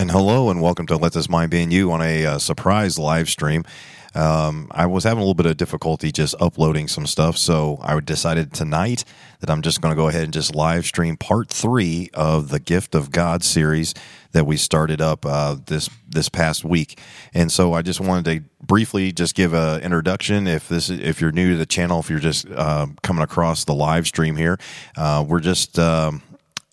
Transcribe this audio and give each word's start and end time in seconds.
And 0.00 0.10
hello, 0.10 0.48
and 0.48 0.62
welcome 0.62 0.86
to 0.86 0.96
Let 0.96 1.12
This 1.12 1.28
Mind 1.28 1.50
Be 1.50 1.62
in 1.62 1.70
You 1.70 1.92
on 1.92 2.00
a 2.00 2.24
uh, 2.24 2.38
surprise 2.38 2.98
live 2.98 3.28
stream. 3.28 3.66
Um, 4.14 4.68
I 4.70 4.86
was 4.86 5.04
having 5.04 5.18
a 5.18 5.20
little 5.20 5.34
bit 5.34 5.44
of 5.44 5.58
difficulty 5.58 6.10
just 6.10 6.34
uploading 6.40 6.88
some 6.88 7.06
stuff, 7.06 7.36
so 7.36 7.78
I 7.82 8.00
decided 8.00 8.54
tonight 8.54 9.04
that 9.40 9.50
I'm 9.50 9.60
just 9.60 9.82
going 9.82 9.92
to 9.92 9.96
go 9.96 10.08
ahead 10.08 10.24
and 10.24 10.32
just 10.32 10.54
live 10.54 10.86
stream 10.86 11.18
part 11.18 11.50
three 11.50 12.08
of 12.14 12.48
the 12.48 12.58
Gift 12.58 12.94
of 12.94 13.10
God 13.10 13.44
series 13.44 13.92
that 14.32 14.46
we 14.46 14.56
started 14.56 15.02
up 15.02 15.26
uh, 15.26 15.56
this 15.66 15.90
this 16.08 16.30
past 16.30 16.64
week. 16.64 16.98
And 17.34 17.52
so 17.52 17.74
I 17.74 17.82
just 17.82 18.00
wanted 18.00 18.24
to 18.24 18.64
briefly 18.64 19.12
just 19.12 19.34
give 19.34 19.52
an 19.52 19.82
introduction. 19.82 20.46
If 20.46 20.66
this 20.66 20.88
if 20.88 21.20
you're 21.20 21.30
new 21.30 21.50
to 21.50 21.58
the 21.58 21.66
channel, 21.66 22.00
if 22.00 22.08
you're 22.08 22.20
just 22.20 22.48
uh, 22.48 22.86
coming 23.02 23.22
across 23.22 23.66
the 23.66 23.74
live 23.74 24.06
stream 24.06 24.36
here, 24.36 24.58
uh, 24.96 25.26
we're 25.28 25.40
just 25.40 25.78
um, 25.78 26.22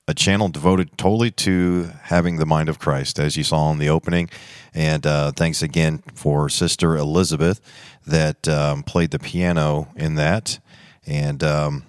a 0.08 0.14
channel 0.14 0.48
devoted 0.48 0.98
totally 0.98 1.32
to 1.32 1.92
having 2.04 2.38
the 2.38 2.46
mind 2.46 2.70
of 2.70 2.80
Christ, 2.80 3.20
as 3.20 3.36
you 3.36 3.44
saw 3.44 3.72
in 3.72 3.78
the 3.78 3.90
opening. 3.90 4.30
And 4.74 5.06
uh, 5.06 5.32
thanks 5.32 5.62
again 5.62 6.02
for 6.14 6.50
Sister 6.50 6.96
Elizabeth 6.96 7.60
that 8.06 8.48
um, 8.48 8.84
played 8.84 9.12
the 9.12 9.20
piano 9.20 9.90
in 9.96 10.16
that, 10.16 10.60
and 11.06 11.44
um, 11.44 11.84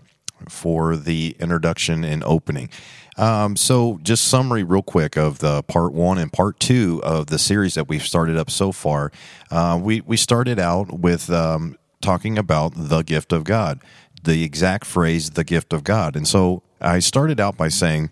for 0.48 0.97
the 0.97 1.36
introduction 1.38 2.05
and 2.05 2.25
opening. 2.25 2.70
Um, 3.16 3.56
so, 3.56 3.98
just 4.03 4.28
summary 4.28 4.62
real 4.62 4.82
quick 4.82 5.16
of 5.16 5.41
the 5.41 5.62
part 5.65 5.92
one 5.92 6.19
and 6.19 6.32
part 6.32 6.60
two 6.60 7.00
of 7.04 7.26
the 7.26 7.38
series 7.38 7.75
that 7.75 7.88
we've 7.88 8.03
started 8.03 8.37
up 8.37 8.48
so 8.50 8.71
far. 8.72 9.10
Uh, 9.50 9.78
we 9.82 10.00
we 10.03 10.16
started 10.16 10.59
out 10.59 11.00
with 11.00 11.28
um, 11.31 11.76
talking 12.00 12.38
about 12.38 12.72
the 12.76 13.03
gift 13.03 13.32
of 13.32 13.42
God, 13.42 13.81
the 14.22 14.44
exact 14.44 14.87
phrase, 14.87 15.31
the 15.31 15.44
gift 15.44 15.72
of 15.72 15.82
God, 15.82 16.15
and 16.15 16.28
so 16.28 16.62
I 16.81 17.00
started 17.00 17.41
out 17.41 17.56
by 17.56 17.69
saying 17.69 18.10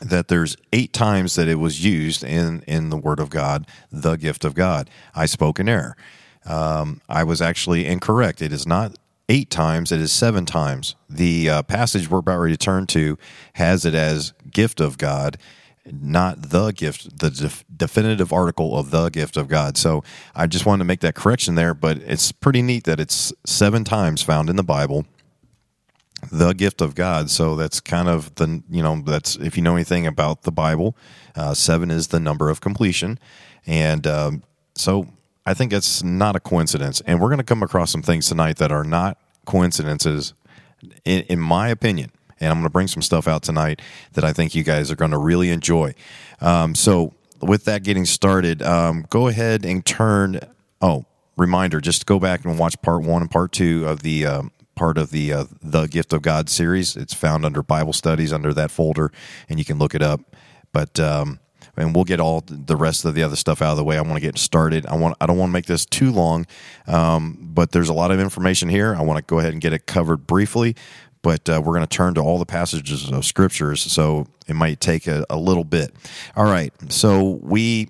that 0.00 0.28
there's 0.28 0.56
eight 0.72 0.92
times 0.92 1.34
that 1.34 1.48
it 1.48 1.56
was 1.56 1.84
used 1.84 2.24
in 2.24 2.62
in 2.66 2.90
the 2.90 2.96
Word 2.96 3.20
of 3.20 3.30
God, 3.30 3.66
the 3.90 4.16
gift 4.16 4.44
of 4.44 4.54
God. 4.54 4.90
I 5.14 5.26
spoke 5.26 5.58
in 5.58 5.68
error. 5.68 5.96
Um, 6.46 7.00
I 7.08 7.24
was 7.24 7.42
actually 7.42 7.86
incorrect. 7.86 8.40
It 8.40 8.52
is 8.52 8.66
not 8.66 8.96
eight 9.28 9.50
times; 9.50 9.92
it 9.92 10.00
is 10.00 10.12
seven 10.12 10.46
times. 10.46 10.94
The 11.08 11.50
uh, 11.50 11.62
passage 11.62 12.10
we're 12.10 12.18
about 12.18 12.38
ready 12.38 12.54
to 12.54 12.58
turn 12.58 12.86
to 12.88 13.18
has 13.54 13.84
it 13.84 13.94
as 13.94 14.32
gift 14.50 14.80
of 14.80 14.98
God, 14.98 15.36
not 15.84 16.50
the 16.50 16.70
gift, 16.70 17.18
the 17.18 17.30
def- 17.30 17.64
definitive 17.74 18.32
article 18.32 18.78
of 18.78 18.90
the 18.90 19.08
gift 19.10 19.36
of 19.36 19.48
God. 19.48 19.76
So 19.76 20.02
I 20.34 20.46
just 20.46 20.66
wanted 20.66 20.80
to 20.80 20.86
make 20.86 21.00
that 21.00 21.14
correction 21.14 21.54
there. 21.54 21.74
But 21.74 21.98
it's 21.98 22.32
pretty 22.32 22.62
neat 22.62 22.84
that 22.84 23.00
it's 23.00 23.32
seven 23.44 23.84
times 23.84 24.22
found 24.22 24.48
in 24.48 24.56
the 24.56 24.62
Bible 24.62 25.06
the 26.30 26.52
gift 26.52 26.80
of 26.80 26.94
God. 26.94 27.30
So 27.30 27.56
that's 27.56 27.80
kind 27.80 28.08
of 28.08 28.34
the, 28.36 28.62
you 28.70 28.82
know, 28.82 29.02
that's 29.04 29.36
if 29.36 29.56
you 29.56 29.62
know 29.62 29.74
anything 29.74 30.06
about 30.06 30.42
the 30.42 30.52
Bible, 30.52 30.96
uh, 31.34 31.54
seven 31.54 31.90
is 31.90 32.08
the 32.08 32.20
number 32.20 32.50
of 32.50 32.60
completion. 32.60 33.18
And 33.66 34.06
um, 34.06 34.42
so 34.74 35.08
I 35.46 35.54
think 35.54 35.72
it's 35.72 36.02
not 36.02 36.36
a 36.36 36.40
coincidence. 36.40 37.00
And 37.02 37.20
we're 37.20 37.28
going 37.28 37.38
to 37.38 37.44
come 37.44 37.62
across 37.62 37.90
some 37.90 38.02
things 38.02 38.28
tonight 38.28 38.56
that 38.56 38.72
are 38.72 38.84
not 38.84 39.18
coincidences, 39.46 40.34
in, 41.04 41.22
in 41.22 41.38
my 41.38 41.68
opinion. 41.68 42.12
And 42.40 42.50
I'm 42.50 42.56
going 42.56 42.64
to 42.64 42.70
bring 42.70 42.86
some 42.86 43.02
stuff 43.02 43.26
out 43.26 43.42
tonight 43.42 43.80
that 44.12 44.24
I 44.24 44.32
think 44.32 44.54
you 44.54 44.62
guys 44.62 44.90
are 44.90 44.96
going 44.96 45.10
to 45.10 45.18
really 45.18 45.50
enjoy. 45.50 45.94
Um, 46.40 46.74
so, 46.74 47.14
with 47.40 47.64
that 47.64 47.82
getting 47.82 48.04
started, 48.04 48.62
um, 48.62 49.06
go 49.10 49.28
ahead 49.28 49.64
and 49.64 49.84
turn. 49.84 50.40
Oh, 50.80 51.06
reminder 51.36 51.80
just 51.80 52.04
go 52.04 52.18
back 52.18 52.44
and 52.44 52.58
watch 52.58 52.80
part 52.82 53.02
one 53.02 53.22
and 53.22 53.30
part 53.30 53.52
two 53.52 53.86
of 53.86 54.02
the 54.02 54.26
um, 54.26 54.50
part 54.78 54.96
of 54.96 55.10
the 55.10 55.32
uh, 55.32 55.44
the 55.60 55.86
Gift 55.86 56.12
of 56.12 56.22
God 56.22 56.48
series. 56.48 56.96
It's 56.96 57.12
found 57.12 57.44
under 57.44 57.62
Bible 57.62 57.92
studies 57.92 58.32
under 58.32 58.54
that 58.54 58.70
folder, 58.70 59.10
and 59.48 59.58
you 59.58 59.64
can 59.64 59.78
look 59.78 59.94
it 59.94 60.02
up. 60.02 60.20
But 60.72 61.00
um, 61.00 61.40
and 61.76 61.94
we'll 61.94 62.04
get 62.04 62.20
all 62.20 62.44
the 62.46 62.76
rest 62.76 63.04
of 63.04 63.14
the 63.14 63.22
other 63.22 63.36
stuff 63.36 63.60
out 63.60 63.72
of 63.72 63.76
the 63.76 63.84
way. 63.84 63.98
I 63.98 64.02
want 64.02 64.14
to 64.14 64.20
get 64.20 64.38
started. 64.38 64.86
I 64.86 64.96
want 64.96 65.16
I 65.20 65.26
don't 65.26 65.36
want 65.36 65.50
to 65.50 65.52
make 65.52 65.66
this 65.66 65.84
too 65.84 66.12
long, 66.12 66.46
um, 66.86 67.36
but 67.40 67.72
there's 67.72 67.88
a 67.88 67.94
lot 67.94 68.10
of 68.10 68.20
information 68.20 68.68
here. 68.68 68.94
I 68.94 69.02
want 69.02 69.18
to 69.18 69.22
go 69.22 69.40
ahead 69.40 69.52
and 69.52 69.60
get 69.60 69.72
it 69.72 69.86
covered 69.86 70.26
briefly. 70.26 70.76
But 71.20 71.48
uh, 71.48 71.60
we're 71.64 71.74
going 71.74 71.86
to 71.86 71.96
turn 71.96 72.14
to 72.14 72.20
all 72.20 72.38
the 72.38 72.46
passages 72.46 73.10
of 73.10 73.24
scriptures, 73.24 73.82
so 73.82 74.28
it 74.46 74.54
might 74.54 74.80
take 74.80 75.08
a, 75.08 75.26
a 75.28 75.36
little 75.36 75.64
bit. 75.64 75.92
All 76.36 76.44
right, 76.44 76.72
so 76.92 77.40
we 77.42 77.88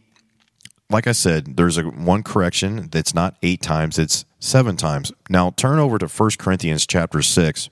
like 0.90 1.06
I 1.06 1.12
said, 1.12 1.56
there's 1.56 1.76
a 1.76 1.82
one 1.82 2.22
correction 2.22 2.88
that's 2.90 3.14
not 3.14 3.36
eight 3.42 3.60
times, 3.60 3.98
it's 3.98 4.24
seven 4.40 4.76
times. 4.76 5.12
Now 5.28 5.50
turn 5.50 5.78
over 5.78 5.98
to 5.98 6.06
1 6.06 6.30
Corinthians 6.38 6.86
chapter 6.86 7.20
6, 7.20 7.68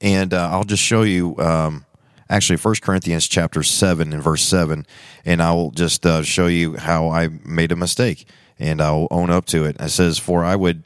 and 0.00 0.32
uh, 0.32 0.50
I'll 0.50 0.64
just 0.64 0.82
show 0.82 1.02
you 1.02 1.36
um, 1.38 1.84
actually 2.28 2.58
1 2.58 2.76
Corinthians 2.82 3.26
chapter 3.26 3.62
7 3.62 4.12
and 4.12 4.22
verse 4.22 4.42
7, 4.42 4.86
and 5.24 5.42
I 5.42 5.52
will 5.52 5.72
just 5.72 6.06
uh, 6.06 6.22
show 6.22 6.46
you 6.46 6.76
how 6.76 7.08
I 7.08 7.28
made 7.44 7.72
a 7.72 7.76
mistake, 7.76 8.28
and 8.58 8.80
I'll 8.80 9.08
own 9.10 9.30
up 9.30 9.46
to 9.46 9.64
it. 9.64 9.76
It 9.80 9.90
says, 9.90 10.18
For 10.18 10.44
I 10.44 10.56
would. 10.56 10.84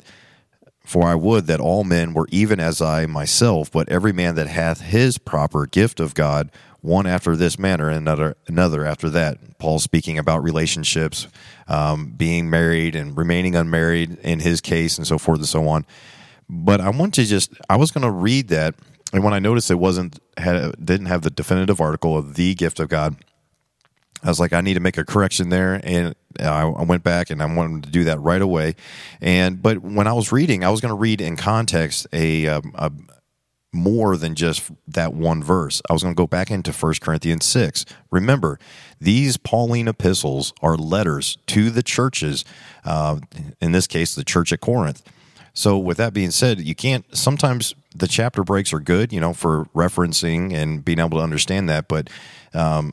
For 0.85 1.03
I 1.03 1.17
would 1.17 1.49
that 1.49 1.59
all 1.59 1.83
men 1.83 2.15
were 2.15 2.29
even 2.31 2.61
as 2.61 2.81
I 2.81 3.06
myself, 3.06 3.73
but 3.73 3.89
every 3.89 4.12
man 4.12 4.37
that 4.37 4.47
hath 4.47 4.83
his 4.83 5.19
proper 5.19 5.67
gift 5.67 5.99
of 5.99 6.15
God 6.15 6.49
one 6.87 7.07
after 7.07 7.37
this 7.37 7.59
manner 7.59 7.89
and 7.89 7.99
another 7.99 8.37
another 8.47 8.87
after 8.87 9.11
that. 9.11 9.59
Paul 9.59 9.79
speaking 9.79 10.19
about 10.19 10.43
relationships, 10.43 11.27
um, 11.69 12.13
being 12.17 12.49
married 12.49 12.95
and 12.95 13.17
remaining 13.17 13.57
unmarried 13.57 14.19
in 14.19 14.41
his 14.41 14.61
case, 14.61 14.97
and 14.97 15.06
so 15.06 15.19
forth 15.19 15.38
and 15.41 15.49
so 15.49 15.67
on. 15.69 15.85
But 16.49 16.81
I 16.81 16.91
want 16.91 17.15
to 17.15 17.25
just 17.25 17.53
I 17.69 17.77
was 17.77 17.91
going 17.91 18.03
to 18.03 18.11
read 18.11 18.49
that, 18.49 18.75
and 19.12 19.25
when 19.25 19.35
I 19.35 19.38
noticed 19.38 19.71
it 19.71 19.77
wasn't 19.77 20.19
had 20.38 20.73
didn't 20.85 21.06
have 21.06 21.23
the 21.23 21.31
definitive 21.31 21.81
article 21.81 22.17
of 22.17 22.35
the 22.37 22.55
gift 22.55 22.79
of 22.79 22.89
God, 22.89 23.17
I 24.23 24.29
was 24.29 24.41
like, 24.41 24.53
I 24.53 24.61
need 24.61 24.75
to 24.75 24.81
make 24.81 24.97
a 24.97 25.05
correction 25.05 25.49
there, 25.50 25.81
and 25.82 26.15
I, 26.41 26.65
went 26.65 27.03
back 27.03 27.31
and 27.31 27.43
I 27.43 27.47
wanted 27.47 27.85
to 27.85 27.91
do 27.91 28.05
that 28.05 28.21
right 28.21 28.43
away. 28.43 28.75
And 29.21 29.62
but 29.62 29.79
when 29.79 30.06
I 30.06 30.12
was 30.12 30.32
reading, 30.32 30.65
I 30.65 30.71
was 30.71 30.81
going 30.81 30.91
to 30.91 30.99
read 30.99 31.21
in 31.21 31.37
context 31.37 32.06
a, 32.12 32.47
um, 32.47 32.73
a, 32.75 32.93
more 33.76 34.17
than 34.17 34.34
just 34.34 34.70
that 34.88 35.14
one 35.14 35.43
verse. 35.43 35.81
I 35.88 35.93
was 35.93 36.02
going 36.02 36.14
to 36.14 36.19
go 36.19 36.26
back 36.26 36.50
into 36.50 36.73
1 36.73 36.94
Corinthians 37.00 37.44
6. 37.44 37.84
Remember, 38.11 38.58
these 39.00 39.37
Pauline 39.37 39.88
epistles 39.88 40.52
are 40.62 40.76
letters 40.76 41.38
to 41.49 41.70
the 41.70 41.82
churches, 41.82 42.44
uh, 42.84 43.19
in 43.61 43.73
this 43.73 43.87
case, 43.87 44.14
the 44.14 44.25
church 44.25 44.52
at 44.52 44.61
Corinth. 44.61 45.02
So, 45.52 45.78
with 45.78 45.96
that 45.96 46.12
being 46.12 46.32
said, 46.32 46.61
you 46.61 46.75
can't, 46.75 47.05
sometimes 47.17 47.75
the 47.94 48.08
chapter 48.08 48.44
breaks 48.44 48.73
are 48.75 48.81
good, 48.81 49.12
you 49.12 49.20
know, 49.20 49.32
for 49.32 49.64
referencing 49.75 50.52
and 50.52 50.84
being 50.84 50.99
able 50.99 51.19
to 51.19 51.25
understand 51.25 51.69
that, 51.70 51.88
but 51.88 52.11
um, 52.52 52.93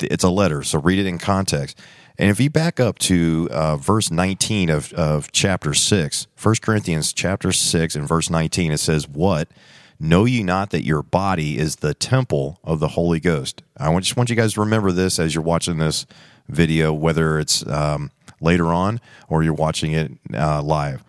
it's 0.00 0.24
a 0.24 0.30
letter, 0.30 0.62
so 0.62 0.78
read 0.78 0.98
it 0.98 1.06
in 1.06 1.18
context. 1.18 1.78
And 2.18 2.30
if 2.30 2.40
you 2.40 2.48
back 2.48 2.80
up 2.80 2.98
to 3.00 3.48
uh, 3.50 3.76
verse 3.76 4.10
19 4.10 4.70
of, 4.70 4.92
of 4.94 5.30
chapter 5.32 5.74
6, 5.74 6.26
1 6.42 6.54
Corinthians 6.62 7.12
chapter 7.12 7.52
6 7.52 7.94
and 7.94 8.08
verse 8.08 8.30
19, 8.30 8.72
it 8.72 8.78
says, 8.78 9.06
What? 9.06 9.48
Know 9.98 10.26
ye 10.26 10.42
not 10.42 10.70
that 10.70 10.84
your 10.84 11.02
body 11.02 11.58
is 11.58 11.76
the 11.76 11.94
temple 11.94 12.60
of 12.62 12.80
the 12.80 12.88
Holy 12.88 13.18
Ghost? 13.18 13.62
I 13.78 13.94
just 13.98 14.16
want 14.16 14.28
you 14.28 14.36
guys 14.36 14.54
to 14.54 14.60
remember 14.60 14.92
this 14.92 15.18
as 15.18 15.34
you're 15.34 15.42
watching 15.42 15.78
this 15.78 16.06
video, 16.48 16.92
whether 16.92 17.38
it's 17.38 17.66
um, 17.66 18.10
later 18.40 18.66
on 18.66 19.00
or 19.28 19.42
you're 19.42 19.54
watching 19.54 19.92
it 19.92 20.12
uh, 20.34 20.62
live. 20.62 21.02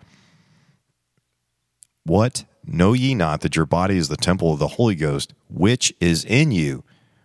What? 2.04 2.44
Know 2.66 2.94
ye 2.94 3.14
not 3.14 3.42
that 3.42 3.56
your 3.56 3.66
body 3.66 3.98
is 3.98 4.08
the 4.08 4.16
temple 4.16 4.52
of 4.52 4.58
the 4.58 4.68
Holy 4.68 4.94
Ghost, 4.94 5.34
which 5.50 5.92
is 6.00 6.24
in 6.24 6.50
you, 6.50 6.82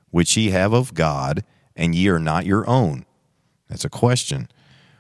which 0.09 0.36
ye 0.36 0.50
have 0.50 0.74
of 0.74 0.94
God, 0.94 1.44
and 1.75 1.95
ye 1.95 2.09
are 2.09 2.19
not 2.19 2.45
your 2.45 2.68
own? 2.69 3.06
That's 3.69 3.86
a 3.86 3.89
question. 3.89 4.50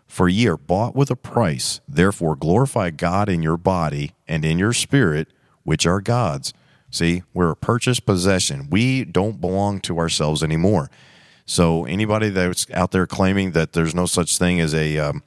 For 0.07 0.29
ye 0.29 0.47
are 0.47 0.57
bought 0.57 0.95
with 0.95 1.11
a 1.11 1.15
price. 1.15 1.81
Therefore 1.87 2.35
glorify 2.35 2.89
God 2.89 3.27
in 3.27 3.43
your 3.43 3.57
body 3.57 4.13
and 4.27 4.45
in 4.45 4.59
your 4.59 4.73
spirit 4.73 5.27
which 5.63 5.85
are 5.85 6.01
God's. 6.01 6.53
See, 6.89 7.23
we're 7.33 7.51
a 7.51 7.55
purchased 7.55 8.05
possession. 8.05 8.67
We 8.69 9.03
don't 9.03 9.41
belong 9.41 9.79
to 9.81 9.97
ourselves 9.97 10.43
anymore. 10.43 10.91
So 11.45 11.85
anybody 11.85 12.29
that's 12.29 12.69
out 12.71 12.91
there 12.91 13.07
claiming 13.07 13.51
that 13.51 13.73
there's 13.73 13.95
no 13.95 14.05
such 14.05 14.37
thing 14.37 14.59
as 14.59 14.73
a 14.73 14.97
um, 14.97 15.23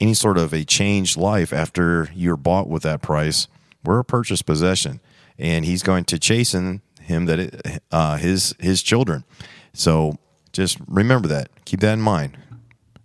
any 0.00 0.14
sort 0.14 0.38
of 0.38 0.52
a 0.52 0.64
changed 0.64 1.16
life 1.16 1.52
after 1.52 2.10
you're 2.14 2.36
bought 2.36 2.68
with 2.68 2.82
that 2.84 3.02
price, 3.02 3.48
we're 3.84 3.98
a 3.98 4.04
purchased 4.04 4.46
possession, 4.46 5.00
and 5.38 5.64
He's 5.64 5.82
going 5.82 6.04
to 6.04 6.18
chasten 6.18 6.82
him 7.00 7.26
that 7.26 7.38
it, 7.38 7.82
uh, 7.90 8.16
his 8.16 8.54
his 8.58 8.82
children. 8.82 9.24
So 9.72 10.18
just 10.52 10.78
remember 10.86 11.28
that. 11.28 11.48
Keep 11.64 11.80
that 11.80 11.94
in 11.94 12.00
mind. 12.00 12.36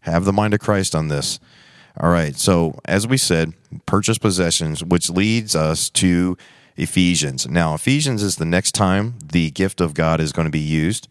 Have 0.01 0.25
the 0.25 0.33
mind 0.33 0.54
of 0.54 0.59
Christ 0.59 0.95
on 0.95 1.07
this. 1.07 1.39
All 2.00 2.10
right. 2.10 2.36
So, 2.36 2.80
as 2.86 3.06
we 3.06 3.18
said, 3.18 3.54
purchase 3.86 4.18
possessions, 4.18 4.84
which 4.84 5.10
leads 5.10 5.56
us 5.56 5.90
to 5.92 6.38
Ephesians. 6.78 7.48
Now, 7.48 7.74
Ephesians 7.74 8.24
is 8.24 8.38
the 8.38 8.46
next 8.46 8.74
time 8.74 9.16
the 9.24 9.52
gift 9.52 9.82
of 9.82 9.94
God 9.94 10.20
is 10.20 10.32
going 10.32 10.46
to 10.46 10.52
be 10.52 10.60
used. 10.60 11.08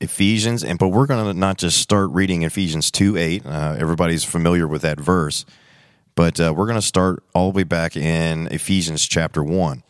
Ephesians, 0.00 0.62
and 0.62 0.78
but 0.78 0.88
we're 0.88 1.06
going 1.06 1.24
to 1.24 1.38
not 1.38 1.58
just 1.58 1.80
start 1.80 2.10
reading 2.10 2.42
Ephesians 2.42 2.90
2 2.90 3.16
8. 3.16 3.46
Uh, 3.46 3.76
everybody's 3.78 4.24
familiar 4.24 4.66
with 4.66 4.82
that 4.82 5.00
verse, 5.00 5.46
but 6.14 6.38
uh, 6.38 6.52
we're 6.54 6.66
going 6.66 6.78
to 6.78 6.82
start 6.82 7.22
all 7.34 7.50
the 7.50 7.56
way 7.56 7.62
back 7.64 7.96
in 7.96 8.46
Ephesians 8.48 9.06
chapter 9.06 9.42
1. 9.42 9.82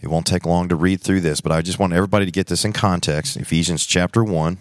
It 0.00 0.08
won't 0.08 0.26
take 0.26 0.46
long 0.46 0.68
to 0.68 0.76
read 0.76 1.00
through 1.00 1.20
this, 1.20 1.40
but 1.40 1.52
I 1.52 1.62
just 1.62 1.78
want 1.78 1.92
everybody 1.92 2.24
to 2.24 2.32
get 2.32 2.46
this 2.46 2.64
in 2.64 2.72
context. 2.72 3.36
Ephesians 3.36 3.84
chapter 3.84 4.22
1. 4.22 4.58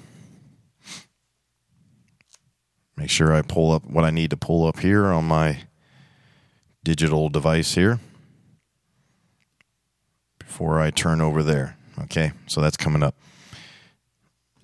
Make 2.98 3.12
sure 3.12 3.32
I 3.34 3.44
pull 3.44 3.72
up 3.72 3.86
what 3.86 4.04
I 4.04 4.10
need 4.10 4.32
to 4.32 4.38
pull 4.38 4.66
up 4.66 4.80
here 4.80 5.06
on 5.06 5.26
my 5.26 5.60
digital 6.84 7.30
device 7.30 7.76
here 7.76 8.00
before 10.40 10.82
I 10.82 10.90
turn 10.90 11.22
over 11.22 11.44
there. 11.44 11.78
Okay, 12.04 12.32
so 12.48 12.60
that's 12.60 12.78
coming 12.78 13.04
up. 13.04 13.16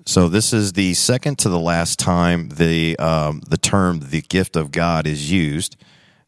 So 0.06 0.28
this 0.28 0.52
is 0.52 0.74
the 0.74 0.96
second 0.96 1.38
to 1.40 1.50
the 1.50 1.60
last 1.60 2.00
time 2.00 2.50
the 2.50 2.98
um, 2.98 3.42
the 3.48 3.58
term 3.58 4.00
"the 4.10 4.22
gift 4.22 4.56
of 4.56 4.72
God" 4.72 5.06
is 5.06 5.32
used 5.32 5.78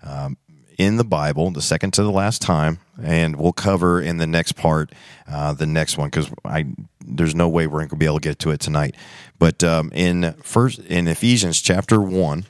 um, 0.03 0.37
in 0.77 0.97
the 0.97 1.03
Bible. 1.03 1.51
The 1.51 1.61
second 1.61 1.91
to 1.91 2.03
the 2.03 2.11
last 2.11 2.41
time, 2.41 2.79
and 3.01 3.35
we'll 3.35 3.53
cover 3.53 4.01
in 4.01 4.17
the 4.17 4.27
next 4.27 4.53
part 4.53 4.91
uh, 5.27 5.53
the 5.53 5.65
next 5.65 5.97
one 5.97 6.09
because 6.09 6.29
I 6.43 6.65
there's 7.05 7.35
no 7.35 7.47
way 7.47 7.67
we're 7.67 7.79
going 7.79 7.89
to 7.89 7.95
be 7.95 8.05
able 8.05 8.19
to 8.19 8.29
get 8.29 8.39
to 8.39 8.51
it 8.51 8.59
tonight. 8.59 8.95
But 9.39 9.63
um, 9.63 9.91
in 9.93 10.33
first 10.43 10.79
in 10.79 11.07
Ephesians 11.07 11.61
chapter 11.61 12.01
one, 12.01 12.45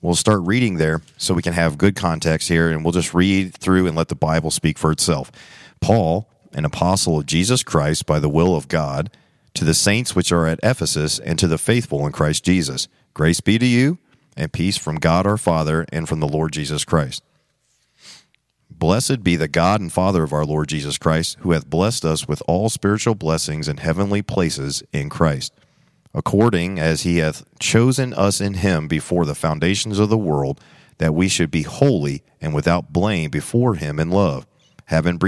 we'll 0.00 0.14
start 0.14 0.40
reading 0.42 0.76
there 0.76 1.02
so 1.16 1.34
we 1.34 1.42
can 1.42 1.52
have 1.52 1.78
good 1.78 1.96
context 1.96 2.48
here, 2.48 2.70
and 2.70 2.84
we'll 2.84 2.92
just 2.92 3.14
read 3.14 3.54
through 3.54 3.86
and 3.86 3.96
let 3.96 4.08
the 4.08 4.14
Bible 4.14 4.50
speak 4.50 4.78
for 4.78 4.92
itself. 4.92 5.30
Paul, 5.80 6.28
an 6.52 6.64
apostle 6.64 7.18
of 7.18 7.26
Jesus 7.26 7.62
Christ 7.62 8.06
by 8.06 8.18
the 8.18 8.28
will 8.28 8.54
of 8.54 8.68
God 8.68 9.10
to 9.54 9.64
the 9.64 9.74
saints 9.74 10.16
which 10.16 10.32
are 10.32 10.46
at 10.46 10.60
Ephesus, 10.62 11.18
and 11.18 11.38
to 11.38 11.46
the 11.46 11.58
faithful 11.58 12.06
in 12.06 12.12
Christ 12.12 12.44
Jesus. 12.44 12.88
Grace 13.14 13.40
be 13.40 13.58
to 13.58 13.66
you, 13.66 13.98
and 14.36 14.52
peace 14.52 14.78
from 14.78 14.96
God 14.96 15.26
our 15.26 15.36
Father 15.36 15.84
and 15.92 16.08
from 16.08 16.20
the 16.20 16.28
Lord 16.28 16.52
Jesus 16.52 16.84
Christ. 16.84 17.22
Blessed 18.82 19.22
be 19.22 19.36
the 19.36 19.46
God 19.46 19.80
and 19.80 19.92
Father 19.92 20.24
of 20.24 20.32
our 20.32 20.44
Lord 20.44 20.68
Jesus 20.68 20.98
Christ, 20.98 21.36
who 21.42 21.52
hath 21.52 21.70
blessed 21.70 22.04
us 22.04 22.26
with 22.26 22.42
all 22.48 22.68
spiritual 22.68 23.14
blessings 23.14 23.68
in 23.68 23.76
heavenly 23.76 24.22
places 24.22 24.82
in 24.92 25.08
Christ, 25.08 25.52
according 26.12 26.80
as 26.80 27.02
he 27.02 27.18
hath 27.18 27.44
chosen 27.60 28.12
us 28.12 28.40
in 28.40 28.54
him 28.54 28.88
before 28.88 29.24
the 29.24 29.36
foundations 29.36 30.00
of 30.00 30.08
the 30.08 30.18
world, 30.18 30.60
that 30.98 31.14
we 31.14 31.28
should 31.28 31.48
be 31.48 31.62
holy 31.62 32.24
and 32.40 32.56
without 32.56 32.92
blame 32.92 33.30
before 33.30 33.76
him 33.76 34.00
in 34.00 34.10
love, 34.10 34.48
having 34.86 35.20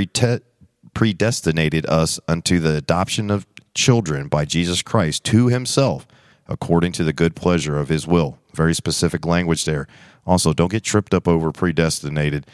predestinated 0.93 1.87
us 1.87 2.19
unto 2.27 2.59
the 2.59 2.75
adoption 2.75 3.31
of 3.31 3.47
children 3.73 4.27
by 4.27 4.45
Jesus 4.45 4.83
Christ 4.83 5.23
to 5.27 5.47
himself 5.47 6.09
according 6.49 6.91
to 6.93 7.05
the 7.05 7.13
good 7.13 7.37
pleasure 7.37 7.79
of 7.79 7.89
his 7.89 8.05
will. 8.05 8.37
Very 8.53 8.75
specific 8.75 9.25
language 9.25 9.65
there. 9.65 9.87
Also, 10.27 10.53
don't 10.53 10.73
get 10.73 10.83
tripped 10.83 11.15
up 11.15 11.29
over 11.29 11.53
predestinated. 11.53 12.47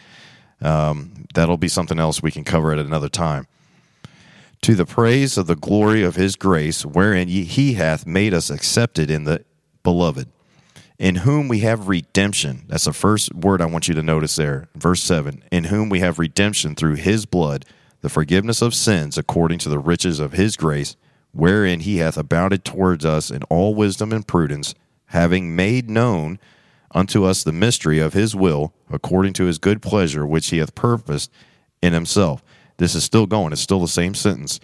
Um, 0.62 1.26
that'll 1.34 1.56
be 1.56 1.68
something 1.68 1.98
else 1.98 2.22
we 2.22 2.30
can 2.30 2.44
cover 2.44 2.72
at 2.72 2.78
another 2.78 3.08
time. 3.08 3.46
To 4.62 4.74
the 4.74 4.84
praise 4.84 5.38
of 5.38 5.46
the 5.46 5.56
glory 5.56 6.02
of 6.02 6.16
his 6.16 6.36
grace, 6.36 6.84
wherein 6.84 7.28
he 7.28 7.74
hath 7.74 8.06
made 8.06 8.34
us 8.34 8.50
accepted 8.50 9.10
in 9.10 9.24
the 9.24 9.44
beloved, 9.82 10.28
in 10.98 11.16
whom 11.16 11.48
we 11.48 11.60
have 11.60 11.88
redemption. 11.88 12.64
That's 12.68 12.84
the 12.84 12.92
first 12.92 13.34
word 13.34 13.62
I 13.62 13.66
want 13.66 13.88
you 13.88 13.94
to 13.94 14.02
notice 14.02 14.36
there. 14.36 14.68
Verse 14.74 15.02
7 15.02 15.42
In 15.50 15.64
whom 15.64 15.88
we 15.88 16.00
have 16.00 16.18
redemption 16.18 16.74
through 16.74 16.96
his 16.96 17.24
blood, 17.24 17.64
the 18.02 18.10
forgiveness 18.10 18.60
of 18.60 18.74
sins 18.74 19.16
according 19.16 19.58
to 19.60 19.70
the 19.70 19.78
riches 19.78 20.20
of 20.20 20.32
his 20.32 20.56
grace 20.56 20.96
wherein 21.32 21.80
he 21.80 21.98
hath 21.98 22.16
abounded 22.16 22.64
towards 22.64 23.04
us 23.04 23.30
in 23.30 23.42
all 23.44 23.74
wisdom 23.74 24.12
and 24.12 24.26
prudence, 24.26 24.74
having 25.06 25.54
made 25.54 25.88
known 25.88 26.38
unto 26.92 27.24
us 27.24 27.42
the 27.42 27.52
mystery 27.52 27.98
of 27.98 28.12
his 28.12 28.34
will, 28.34 28.72
according 28.90 29.32
to 29.34 29.44
his 29.44 29.58
good 29.58 29.82
pleasure, 29.82 30.26
which 30.26 30.48
he 30.50 30.58
hath 30.58 30.74
purposed 30.74 31.30
in 31.82 31.92
himself. 31.92 32.42
This 32.78 32.94
is 32.94 33.04
still 33.04 33.26
going, 33.26 33.52
it's 33.52 33.60
still 33.60 33.80
the 33.80 33.88
same 33.88 34.14
sentence. 34.14 34.60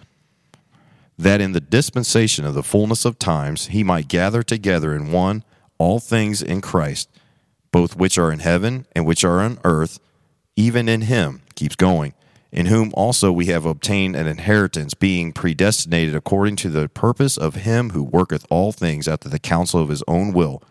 That 1.17 1.41
in 1.41 1.53
the 1.53 1.61
dispensation 1.61 2.45
of 2.45 2.53
the 2.53 2.63
fullness 2.63 3.05
of 3.05 3.17
times 3.17 3.67
he 3.67 3.83
might 3.83 4.07
gather 4.07 4.43
together 4.43 4.95
in 4.95 5.11
one 5.11 5.43
all 5.77 5.99
things 5.99 6.41
in 6.41 6.61
Christ, 6.61 7.09
both 7.71 7.95
which 7.95 8.17
are 8.17 8.31
in 8.31 8.39
heaven 8.39 8.85
and 8.95 9.05
which 9.05 9.23
are 9.23 9.41
on 9.41 9.59
earth, 9.63 9.99
even 10.55 10.89
in 10.89 11.01
him, 11.01 11.41
keeps 11.55 11.75
going 11.75 12.13
in 12.51 12.67
whom 12.67 12.91
also 12.95 13.31
we 13.31 13.47
have 13.47 13.65
obtained 13.65 14.15
an 14.15 14.27
inheritance, 14.27 14.93
being 14.93 15.33
predestinated 15.33 16.15
according 16.15 16.55
to 16.57 16.69
the 16.69 16.89
purpose 16.89 17.37
of 17.37 17.55
him 17.55 17.91
who 17.91 18.03
worketh 18.03 18.45
all 18.49 18.71
things 18.71 19.07
after 19.07 19.29
the 19.29 19.39
counsel 19.39 19.81
of 19.81 19.89
his 19.89 20.03
own 20.07 20.33
will, 20.33 20.63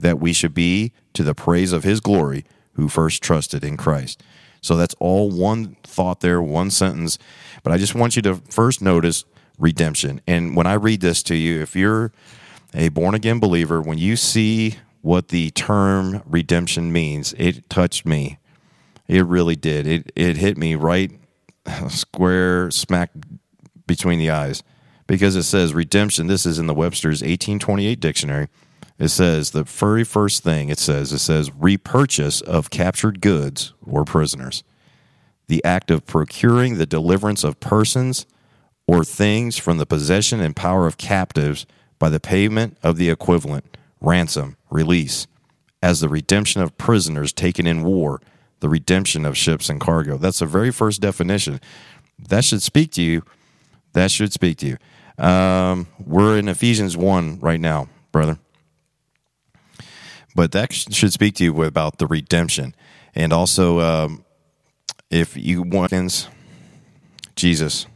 that 0.00 0.18
we 0.18 0.32
should 0.32 0.54
be 0.54 0.92
to 1.14 1.22
the 1.22 1.34
praise 1.34 1.72
of 1.72 1.84
his 1.84 2.00
glory, 2.00 2.44
who 2.74 2.88
first 2.88 3.22
trusted 3.22 3.64
in 3.64 3.76
Christ. 3.76 4.22
So 4.60 4.76
that's 4.76 4.94
all 4.98 5.30
one 5.30 5.76
thought 5.84 6.20
there, 6.20 6.42
one 6.42 6.70
sentence. 6.70 7.18
But 7.62 7.72
I 7.72 7.78
just 7.78 7.94
want 7.94 8.16
you 8.16 8.22
to 8.22 8.36
first 8.36 8.82
notice 8.82 9.24
redemption. 9.58 10.20
And 10.26 10.56
when 10.56 10.66
I 10.66 10.74
read 10.74 11.00
this 11.00 11.22
to 11.24 11.34
you, 11.34 11.60
if 11.60 11.74
you're 11.74 12.12
a 12.74 12.88
born 12.88 13.14
again 13.14 13.40
believer, 13.40 13.80
when 13.80 13.98
you 13.98 14.16
see 14.16 14.76
what 15.02 15.28
the 15.28 15.50
term 15.50 16.22
redemption 16.26 16.92
means, 16.92 17.32
it 17.38 17.68
touched 17.70 18.04
me 18.04 18.38
it 19.10 19.26
really 19.26 19.56
did. 19.56 19.88
It 19.88 20.12
it 20.14 20.36
hit 20.36 20.56
me 20.56 20.76
right 20.76 21.10
square 21.88 22.70
smack 22.70 23.10
between 23.84 24.20
the 24.20 24.30
eyes 24.30 24.62
because 25.08 25.34
it 25.34 25.42
says 25.42 25.74
redemption. 25.74 26.28
This 26.28 26.46
is 26.46 26.60
in 26.60 26.68
the 26.68 26.74
Webster's 26.74 27.20
1828 27.20 27.98
dictionary. 27.98 28.46
It 29.00 29.08
says 29.08 29.50
the 29.50 29.64
very 29.64 30.04
first 30.04 30.44
thing 30.44 30.68
it 30.68 30.78
says 30.78 31.10
it 31.12 31.20
says 31.20 31.50
repurchase 31.58 32.42
of 32.42 32.68
captured 32.68 33.22
goods 33.22 33.72
or 33.84 34.04
prisoners. 34.04 34.62
The 35.48 35.64
act 35.64 35.90
of 35.90 36.06
procuring 36.06 36.76
the 36.76 36.86
deliverance 36.86 37.42
of 37.42 37.58
persons 37.58 38.26
or 38.86 39.02
things 39.02 39.56
from 39.56 39.78
the 39.78 39.86
possession 39.86 40.40
and 40.40 40.54
power 40.54 40.86
of 40.86 40.98
captives 40.98 41.64
by 41.98 42.10
the 42.10 42.20
payment 42.20 42.76
of 42.82 42.98
the 42.98 43.08
equivalent 43.08 43.78
ransom, 44.02 44.56
release, 44.70 45.26
as 45.82 46.00
the 46.00 46.08
redemption 46.08 46.60
of 46.60 46.76
prisoners 46.76 47.32
taken 47.32 47.66
in 47.66 47.82
war 47.82 48.20
the 48.60 48.68
redemption 48.68 49.24
of 49.24 49.36
ships 49.36 49.70
and 49.70 49.80
cargo. 49.80 50.18
That's 50.18 50.40
the 50.40 50.46
very 50.46 50.70
first 50.70 51.00
definition. 51.00 51.60
That 52.18 52.44
should 52.44 52.60
speak 52.60 52.92
to 52.92 53.02
you. 53.02 53.22
That 53.94 54.10
should 54.10 54.34
speak 54.34 54.58
to 54.58 54.66
you. 54.66 55.24
Um, 55.24 55.86
we're 55.98 56.38
in 56.38 56.48
Ephesians 56.48 56.96
1 56.98 57.40
right 57.40 57.58
now, 57.58 57.88
brother. 58.12 58.38
But 60.34 60.52
that 60.52 60.72
should 60.72 61.12
speak 61.12 61.34
to 61.36 61.44
you 61.44 61.62
about 61.64 61.98
the 61.98 62.06
redemption. 62.06 62.74
And 63.14 63.32
also, 63.32 63.80
um, 63.80 64.24
if 65.10 65.36
you 65.36 65.62
want, 65.62 66.28
Jesus 67.34 67.86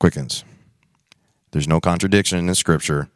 quickens. 0.00 0.44
There's 1.52 1.68
no 1.68 1.78
contradiction 1.78 2.48
in 2.48 2.54
scripture. 2.56 3.08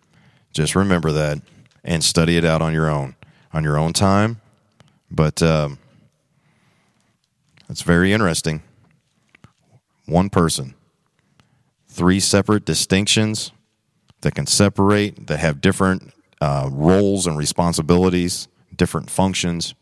Just 0.53 0.77
remember 0.77 1.11
that 1.11 1.41
and 1.83 2.05
study 2.05 2.37
it 2.37 2.45
out 2.45 2.63
on 2.63 2.73
your 2.73 2.89
own, 2.89 3.17
on 3.53 3.65
your 3.65 3.77
own 3.77 3.93
time. 3.93 4.41
But 5.11 5.43
um, 5.43 5.79
that's 7.67 7.83
very 7.83 8.13
interesting. 8.13 8.63
One 10.05 10.31
person, 10.31 10.75
three 11.89 12.21
separate 12.21 12.65
distinctions 12.65 13.51
that 14.21 14.37
can 14.37 14.47
separate, 14.47 15.27
that 15.27 15.41
have 15.41 15.61
different 15.61 16.13
uh, 16.41 16.69
roles 16.73 17.27
and 17.27 17.37
responsibilities, 17.37 18.49
different 18.75 19.11
functions. 19.11 19.75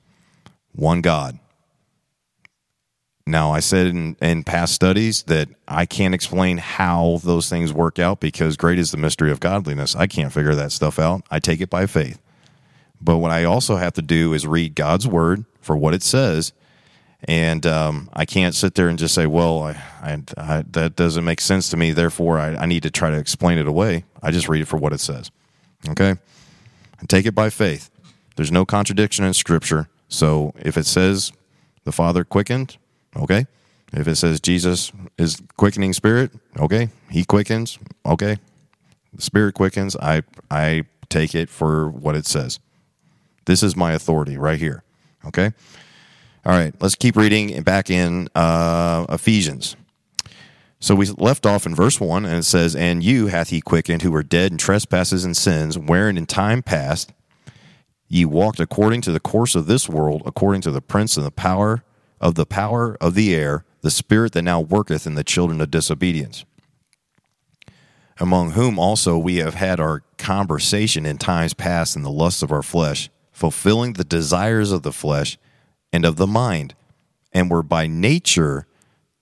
One 0.72 1.00
God. 1.00 1.38
Now, 3.26 3.52
I 3.52 3.60
said 3.60 3.86
in, 3.86 4.16
in 4.20 4.44
past 4.44 4.74
studies 4.74 5.22
that 5.24 5.48
I 5.66 5.86
can't 5.86 6.14
explain 6.14 6.58
how 6.58 7.20
those 7.22 7.48
things 7.48 7.72
work 7.72 7.98
out 7.98 8.20
because 8.20 8.56
great 8.56 8.78
is 8.78 8.90
the 8.90 8.96
mystery 8.96 9.30
of 9.30 9.40
godliness. 9.40 9.96
I 9.96 10.06
can't 10.06 10.32
figure 10.32 10.54
that 10.54 10.72
stuff 10.72 10.98
out. 10.98 11.22
I 11.30 11.38
take 11.38 11.60
it 11.60 11.70
by 11.70 11.86
faith. 11.86 12.20
But 13.00 13.18
what 13.18 13.30
I 13.30 13.44
also 13.44 13.76
have 13.76 13.94
to 13.94 14.02
do 14.02 14.34
is 14.34 14.46
read 14.46 14.74
God's 14.74 15.06
word 15.06 15.44
for 15.60 15.76
what 15.76 15.94
it 15.94 16.02
says 16.02 16.52
and 17.26 17.64
um, 17.64 18.10
I 18.12 18.26
can't 18.26 18.54
sit 18.54 18.74
there 18.74 18.88
and 18.88 18.98
just 18.98 19.14
say, 19.14 19.26
"Well, 19.26 19.62
I, 19.62 19.70
I, 20.02 20.22
I, 20.36 20.64
that 20.72 20.94
doesn't 20.94 21.24
make 21.24 21.40
sense 21.40 21.70
to 21.70 21.76
me. 21.76 21.92
Therefore, 21.92 22.38
I, 22.38 22.66
need 22.66 22.82
to 22.82 22.90
try 22.90 23.10
to 23.10 23.16
explain 23.16 23.58
it 23.58 23.66
away." 23.66 24.04
I 24.22 24.30
just 24.30 24.48
read 24.48 24.62
it 24.62 24.66
for 24.66 24.76
what 24.76 24.92
it 24.92 25.00
says. 25.00 25.30
Okay, 25.88 26.16
and 27.04 27.10
take 27.10 27.26
it 27.26 27.34
by 27.34 27.50
faith. 27.50 27.90
There's 28.36 28.50
no 28.50 28.64
contradiction 28.64 29.26
in 29.26 29.34
Scripture. 29.34 29.90
So 30.08 30.54
if 30.56 30.78
it 30.78 30.86
says 30.86 31.32
the 31.84 31.92
Father 31.92 32.24
quickened, 32.24 32.78
okay. 33.14 33.46
If 33.92 34.08
it 34.08 34.16
says 34.16 34.40
Jesus 34.40 34.90
is 35.18 35.36
quickening 35.58 35.92
Spirit, 35.92 36.32
okay, 36.58 36.88
He 37.10 37.26
quickens, 37.26 37.78
okay. 38.06 38.38
The 39.12 39.20
Spirit 39.20 39.52
quickens. 39.52 39.96
I 39.96 40.22
I 40.50 40.84
take 41.10 41.34
it 41.34 41.50
for 41.50 41.90
what 41.90 42.16
it 42.16 42.24
says. 42.24 42.58
This 43.44 43.62
is 43.62 43.76
my 43.76 43.92
authority 43.92 44.38
right 44.38 44.58
here. 44.58 44.82
Okay. 45.26 45.52
All 46.46 46.52
right, 46.52 46.74
let's 46.80 46.94
keep 46.94 47.16
reading 47.16 47.62
back 47.64 47.90
in 47.90 48.28
uh, 48.34 49.04
Ephesians. 49.10 49.76
So 50.84 50.94
we 50.94 51.06
left 51.06 51.46
off 51.46 51.64
in 51.64 51.74
verse 51.74 51.98
1, 51.98 52.26
and 52.26 52.36
it 52.36 52.42
says, 52.42 52.76
And 52.76 53.02
you 53.02 53.28
hath 53.28 53.48
he 53.48 53.62
quickened 53.62 54.02
who 54.02 54.12
were 54.12 54.22
dead 54.22 54.52
in 54.52 54.58
trespasses 54.58 55.24
and 55.24 55.34
sins, 55.34 55.78
wherein 55.78 56.18
in 56.18 56.26
time 56.26 56.62
past 56.62 57.10
ye 58.06 58.26
walked 58.26 58.60
according 58.60 59.00
to 59.00 59.10
the 59.10 59.18
course 59.18 59.54
of 59.54 59.64
this 59.64 59.88
world, 59.88 60.20
according 60.26 60.60
to 60.60 60.70
the 60.70 60.82
prince 60.82 61.16
and 61.16 61.24
the 61.24 61.30
power 61.30 61.82
of 62.20 62.34
the 62.34 62.44
power 62.44 62.98
of 63.00 63.14
the 63.14 63.34
air, 63.34 63.64
the 63.80 63.90
spirit 63.90 64.32
that 64.32 64.42
now 64.42 64.60
worketh 64.60 65.06
in 65.06 65.14
the 65.14 65.24
children 65.24 65.58
of 65.62 65.70
disobedience, 65.70 66.44
among 68.20 68.50
whom 68.50 68.78
also 68.78 69.16
we 69.16 69.36
have 69.36 69.54
had 69.54 69.80
our 69.80 70.02
conversation 70.18 71.06
in 71.06 71.16
times 71.16 71.54
past 71.54 71.96
in 71.96 72.02
the 72.02 72.10
lusts 72.10 72.42
of 72.42 72.52
our 72.52 72.62
flesh, 72.62 73.08
fulfilling 73.32 73.94
the 73.94 74.04
desires 74.04 74.70
of 74.70 74.82
the 74.82 74.92
flesh 74.92 75.38
and 75.94 76.04
of 76.04 76.16
the 76.16 76.26
mind, 76.26 76.74
and 77.32 77.50
were 77.50 77.62
by 77.62 77.86
nature 77.86 78.66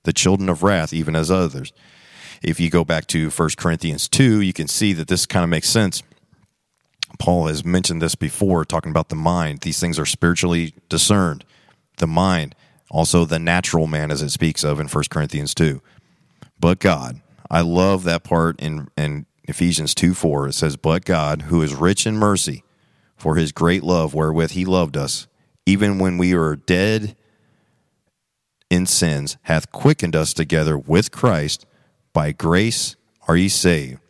the 0.05 0.13
children 0.13 0.49
of 0.49 0.63
wrath, 0.63 0.93
even 0.93 1.17
as 1.17 1.31
others. 1.31 1.73
If 2.43 2.59
you 2.59 2.71
go 2.71 2.85
back 2.85 3.07
to 3.09 3.31
1 3.31 3.49
Corinthians 3.57 4.09
2, 4.09 4.41
you 4.41 4.53
can 4.53 4.67
see 4.67 4.93
that 4.95 5.09
this 5.09 5.27
kind 5.27 5.45
of 5.45 5.51
makes 5.51 5.69
sense. 5.69 6.03
Paul 7.19 7.47
has 7.47 7.65
mentioned 7.65 8.03
this 8.03 8.15
before, 8.15 8.65
talking 8.65 8.91
about 8.91 9.09
the 9.09 9.15
mind. 9.15 9.61
These 9.61 9.79
things 9.79 9.99
are 9.99 10.07
spiritually 10.07 10.75
discerned. 10.89 11.45
The 11.99 12.07
mind, 12.07 12.55
also 12.91 13.25
the 13.25 13.39
natural 13.39 13.87
man, 13.87 14.11
as 14.11 14.23
it 14.23 14.31
speaks 14.31 14.65
of 14.65 14.81
in 14.81 14.89
1 14.89 15.05
Corinthians 15.11 15.55
2. 15.55 15.81
But 16.59 16.81
God, 16.81 17.21
I 17.51 17.61
love 17.61 18.05
that 18.05 18.25
part 18.25 18.59
in, 18.61 18.89
in 18.97 19.27
Ephesians 19.45 19.95
2 19.95 20.15
4. 20.15 20.49
It 20.49 20.53
says, 20.55 20.77
But 20.77 21.05
God, 21.05 21.43
who 21.43 21.63
is 21.63 21.75
rich 21.75 22.07
in 22.07 22.17
mercy, 22.17 22.65
for 23.17 23.37
his 23.37 23.53
great 23.53 23.85
love 23.85 24.15
wherewith 24.15 24.53
he 24.53 24.65
loved 24.65 24.97
us, 24.97 25.29
even 25.65 25.99
when 25.99 26.19
we 26.19 26.35
were 26.35 26.57
dead 26.57 27.15
in 28.73 28.87
sins, 28.87 29.37
hath 29.43 29.71
quickened 29.71 30.17
us 30.17 30.33
together 30.33 30.79
with 30.79 31.13
Christ. 31.13 31.67
By 32.15 32.33
grace 32.33 32.97
are 33.29 33.37
ye 33.37 33.51
saved, 33.51 34.01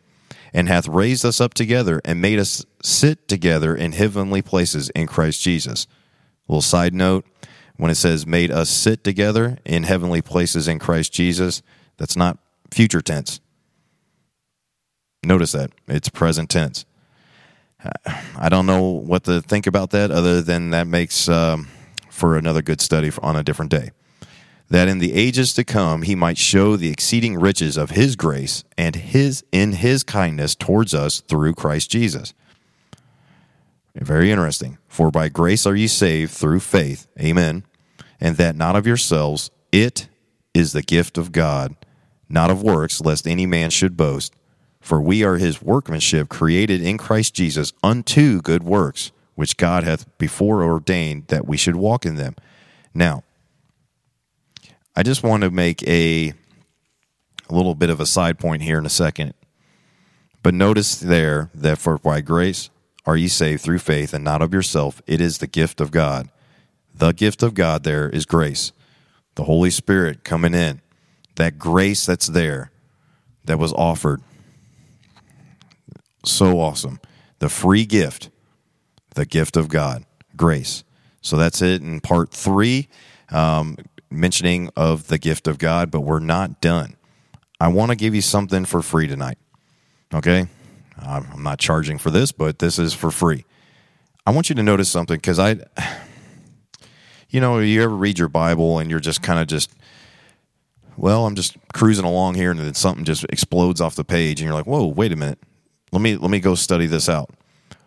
and 0.53 0.69
hath 0.69 0.87
raised 0.87 1.25
us 1.25 1.41
up 1.41 1.53
together 1.53 2.01
and 2.05 2.21
made 2.21 2.39
us 2.39 2.65
sit 2.81 3.27
together 3.27 3.75
in 3.75 3.91
heavenly 3.91 4.41
places 4.41 4.89
in 4.91 5.05
Christ 5.05 5.41
Jesus. 5.41 5.85
little 6.47 6.61
side 6.61 6.93
note 6.93 7.25
when 7.75 7.91
it 7.91 7.95
says 7.95 8.25
made 8.25 8.51
us 8.51 8.69
sit 8.69 9.03
together 9.03 9.57
in 9.65 9.83
heavenly 9.83 10.21
places 10.21 10.69
in 10.69 10.79
Christ 10.79 11.11
Jesus, 11.11 11.61
that's 11.97 12.15
not 12.15 12.37
future 12.71 13.01
tense. 13.01 13.41
Notice 15.25 15.51
that 15.51 15.71
it's 15.89 16.07
present 16.07 16.49
tense. 16.49 16.85
I 18.37 18.47
don't 18.47 18.65
know 18.65 18.81
what 18.81 19.25
to 19.25 19.41
think 19.41 19.67
about 19.67 19.89
that 19.89 20.09
other 20.09 20.41
than 20.41 20.69
that 20.69 20.87
makes 20.87 21.27
um, 21.27 21.67
for 22.09 22.37
another 22.37 22.61
good 22.61 22.79
study 22.79 23.11
on 23.21 23.35
a 23.35 23.43
different 23.43 23.69
day. 23.69 23.91
That 24.69 24.87
in 24.87 24.99
the 24.99 25.13
ages 25.13 25.53
to 25.53 25.63
come 25.63 26.01
he 26.01 26.15
might 26.15 26.37
show 26.37 26.75
the 26.75 26.89
exceeding 26.89 27.39
riches 27.39 27.77
of 27.77 27.91
his 27.91 28.15
grace 28.15 28.63
and 28.77 28.95
his 28.95 29.43
in 29.51 29.73
his 29.73 30.03
kindness 30.03 30.55
towards 30.55 30.93
us 30.93 31.19
through 31.21 31.53
Christ 31.53 31.91
Jesus. 31.91 32.33
Very 33.95 34.31
interesting. 34.31 34.77
For 34.87 35.11
by 35.11 35.29
grace 35.29 35.67
are 35.67 35.75
ye 35.75 35.87
saved 35.87 36.31
through 36.31 36.61
faith. 36.61 37.07
Amen. 37.19 37.63
And 38.19 38.37
that 38.37 38.55
not 38.55 38.75
of 38.75 38.87
yourselves, 38.87 39.51
it 39.71 40.07
is 40.53 40.73
the 40.73 40.81
gift 40.81 41.17
of 41.17 41.31
God, 41.31 41.75
not 42.29 42.49
of 42.49 42.63
works, 42.63 43.01
lest 43.01 43.27
any 43.27 43.45
man 43.45 43.69
should 43.69 43.97
boast. 43.97 44.33
For 44.79 45.01
we 45.01 45.23
are 45.23 45.37
his 45.37 45.61
workmanship, 45.61 46.29
created 46.29 46.81
in 46.81 46.97
Christ 46.97 47.33
Jesus 47.33 47.73
unto 47.83 48.41
good 48.41 48.63
works, 48.63 49.11
which 49.35 49.57
God 49.57 49.83
hath 49.83 50.05
before 50.17 50.63
ordained 50.63 51.27
that 51.27 51.47
we 51.47 51.57
should 51.57 51.75
walk 51.75 52.05
in 52.05 52.15
them. 52.15 52.35
Now, 52.93 53.23
I 54.95 55.03
just 55.03 55.23
want 55.23 55.43
to 55.43 55.49
make 55.49 55.81
a, 55.87 56.33
a 57.49 57.53
little 57.53 57.75
bit 57.75 57.89
of 57.89 57.99
a 57.99 58.05
side 58.05 58.37
point 58.37 58.61
here 58.61 58.77
in 58.77 58.85
a 58.85 58.89
second. 58.89 59.33
But 60.43 60.53
notice 60.53 60.95
there 60.99 61.49
that 61.55 61.77
for 61.77 61.97
by 61.97 62.21
grace 62.21 62.69
are 63.05 63.17
ye 63.17 63.27
saved 63.27 63.61
through 63.61 63.79
faith, 63.79 64.13
and 64.13 64.23
not 64.23 64.41
of 64.41 64.53
yourself. 64.53 65.01
It 65.07 65.19
is 65.19 65.39
the 65.39 65.47
gift 65.47 65.81
of 65.81 65.91
God. 65.91 66.29
The 66.93 67.11
gift 67.11 67.43
of 67.43 67.53
God 67.53 67.83
there 67.83 68.09
is 68.09 68.25
grace, 68.25 68.71
the 69.35 69.45
Holy 69.45 69.71
Spirit 69.71 70.23
coming 70.23 70.53
in, 70.53 70.81
that 71.35 71.57
grace 71.57 72.05
that's 72.05 72.27
there, 72.27 72.71
that 73.45 73.59
was 73.59 73.73
offered. 73.73 74.21
So 76.23 76.59
awesome. 76.59 76.99
The 77.39 77.49
free 77.49 77.85
gift, 77.85 78.29
the 79.15 79.25
gift 79.25 79.57
of 79.57 79.67
God, 79.67 80.05
grace. 80.37 80.83
So 81.21 81.35
that's 81.35 81.61
it 81.61 81.81
in 81.81 81.99
part 81.99 82.31
three, 82.31 82.87
um, 83.29 83.77
mentioning 84.13 84.69
of 84.75 85.07
the 85.07 85.17
gift 85.17 85.47
of 85.47 85.57
God, 85.57 85.91
but 85.91 86.01
we're 86.01 86.19
not 86.19 86.61
done. 86.61 86.95
I 87.59 87.67
want 87.67 87.91
to 87.91 87.95
give 87.95 88.13
you 88.13 88.21
something 88.21 88.65
for 88.65 88.81
free 88.81 89.07
tonight. 89.07 89.37
Okay? 90.13 90.47
I'm 90.99 91.43
not 91.43 91.59
charging 91.59 91.97
for 91.97 92.11
this, 92.11 92.31
but 92.31 92.59
this 92.59 92.77
is 92.77 92.93
for 92.93 93.11
free. 93.11 93.45
I 94.25 94.31
want 94.31 94.49
you 94.49 94.55
to 94.55 94.63
notice 94.63 94.89
something 94.89 95.17
because 95.17 95.39
I, 95.39 95.57
you 97.29 97.41
know, 97.41 97.59
you 97.59 97.83
ever 97.83 97.95
read 97.95 98.19
your 98.19 98.29
Bible 98.29 98.79
and 98.79 98.89
you're 98.89 98.99
just 98.99 99.21
kind 99.21 99.39
of 99.39 99.47
just, 99.47 99.71
well, 100.95 101.25
I'm 101.25 101.35
just 101.35 101.57
cruising 101.73 102.05
along 102.05 102.35
here 102.35 102.51
and 102.51 102.59
then 102.59 102.73
something 102.73 103.03
just 103.03 103.25
explodes 103.25 103.81
off 103.81 103.95
the 103.95 104.03
page 104.03 104.39
and 104.39 104.45
you're 104.45 104.53
like, 104.53 104.67
whoa, 104.67 104.85
wait 104.85 105.11
a 105.11 105.15
minute, 105.15 105.39
let 105.91 106.01
me 106.01 106.15
let 106.17 106.29
me 106.29 106.39
go 106.39 106.55
study 106.55 106.85
this 106.87 107.09
out. 107.09 107.31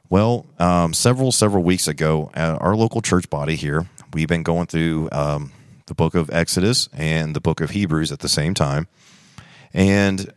Well, 0.09 0.47
um, 0.59 0.93
several 0.93 1.33
several 1.33 1.63
weeks 1.63 1.89
ago, 1.89 2.31
at 2.35 2.61
our 2.61 2.77
local 2.77 3.03
church 3.03 3.29
body 3.31 3.57
here, 3.57 3.89
we've 4.13 4.29
been 4.29 4.43
going 4.43 4.67
through 4.67 5.09
um, 5.13 5.53
the 5.87 5.95
book 5.95 6.15
of 6.15 6.31
Exodus 6.31 6.89
and 6.93 7.35
the 7.35 7.41
book 7.41 7.61
of 7.61 7.71
Hebrews 7.71 8.13
at 8.13 8.21
the 8.21 8.29
same 8.29 8.55
time, 8.55 8.89
and 9.73 10.33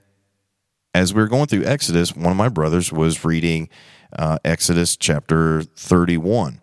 as 0.94 1.14
we 1.14 1.22
were 1.22 1.28
going 1.28 1.48
through 1.48 1.66
Exodus, 1.66 2.16
one 2.16 2.32
of 2.32 2.38
my 2.38 2.50
brothers 2.50 2.92
was 2.92 3.24
reading 3.24 3.70
uh, 4.18 4.40
Exodus 4.44 4.98
chapter 4.98 5.62
31. 5.62 6.62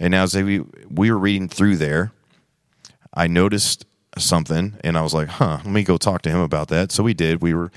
And 0.00 0.14
as 0.14 0.34
we, 0.34 0.60
we 0.90 1.10
were 1.10 1.18
reading 1.18 1.48
through 1.48 1.76
there, 1.76 2.12
I 3.14 3.26
noticed 3.26 3.84
something 4.16 4.78
and 4.82 4.98
I 4.98 5.02
was 5.02 5.14
like, 5.14 5.28
huh, 5.28 5.58
let 5.64 5.72
me 5.72 5.84
go 5.84 5.96
talk 5.96 6.22
to 6.22 6.30
him 6.30 6.40
about 6.40 6.68
that. 6.68 6.92
So 6.92 7.02
we 7.02 7.14
did. 7.14 7.42
We 7.42 7.54
were 7.54 7.70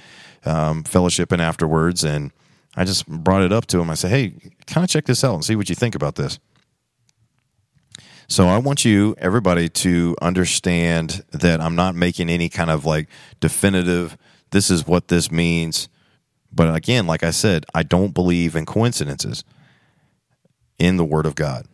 um, 0.46 0.84
fellowshipping 0.84 1.40
afterwards 1.40 2.04
and 2.04 2.32
I 2.76 2.86
just 2.86 3.08
brought 3.08 3.44
it 3.44 3.52
up 3.52 3.66
to 3.68 3.80
him. 3.80 3.90
I 3.90 3.96
said, 3.96 4.12
hey, 4.12 4.34
kind 4.66 4.84
of 4.84 4.90
check 4.90 5.06
this 5.06 5.24
out 5.24 5.36
and 5.36 5.46
see 5.46 5.56
what 5.56 5.70
you 5.70 5.76
think 5.76 5.96
about 5.96 6.16
this. 6.16 6.40
So 8.32 8.48
I 8.48 8.60
want 8.60 8.86
you, 8.86 9.14
everybody, 9.18 9.68
to 9.68 10.16
understand 10.22 11.22
that 11.32 11.60
I'm 11.60 11.76
not 11.76 11.96
making 11.96 12.30
any 12.30 12.48
kind 12.48 12.70
of 12.70 12.86
like 12.86 13.10
definitive, 13.42 14.18
this 14.52 14.72
is 14.72 14.88
what 14.88 15.10
this 15.10 15.30
means. 15.30 15.90
But 16.50 16.74
again, 16.74 17.08
like 17.08 17.24
I 17.24 17.32
said, 17.32 17.66
I 17.74 17.84
don't 17.84 18.14
believe 18.14 18.56
in 18.56 18.66
coincidences 18.66 19.44
in 20.80 20.96
the 20.96 21.04
Word 21.04 21.26
of 21.26 21.36
God. 21.36 21.66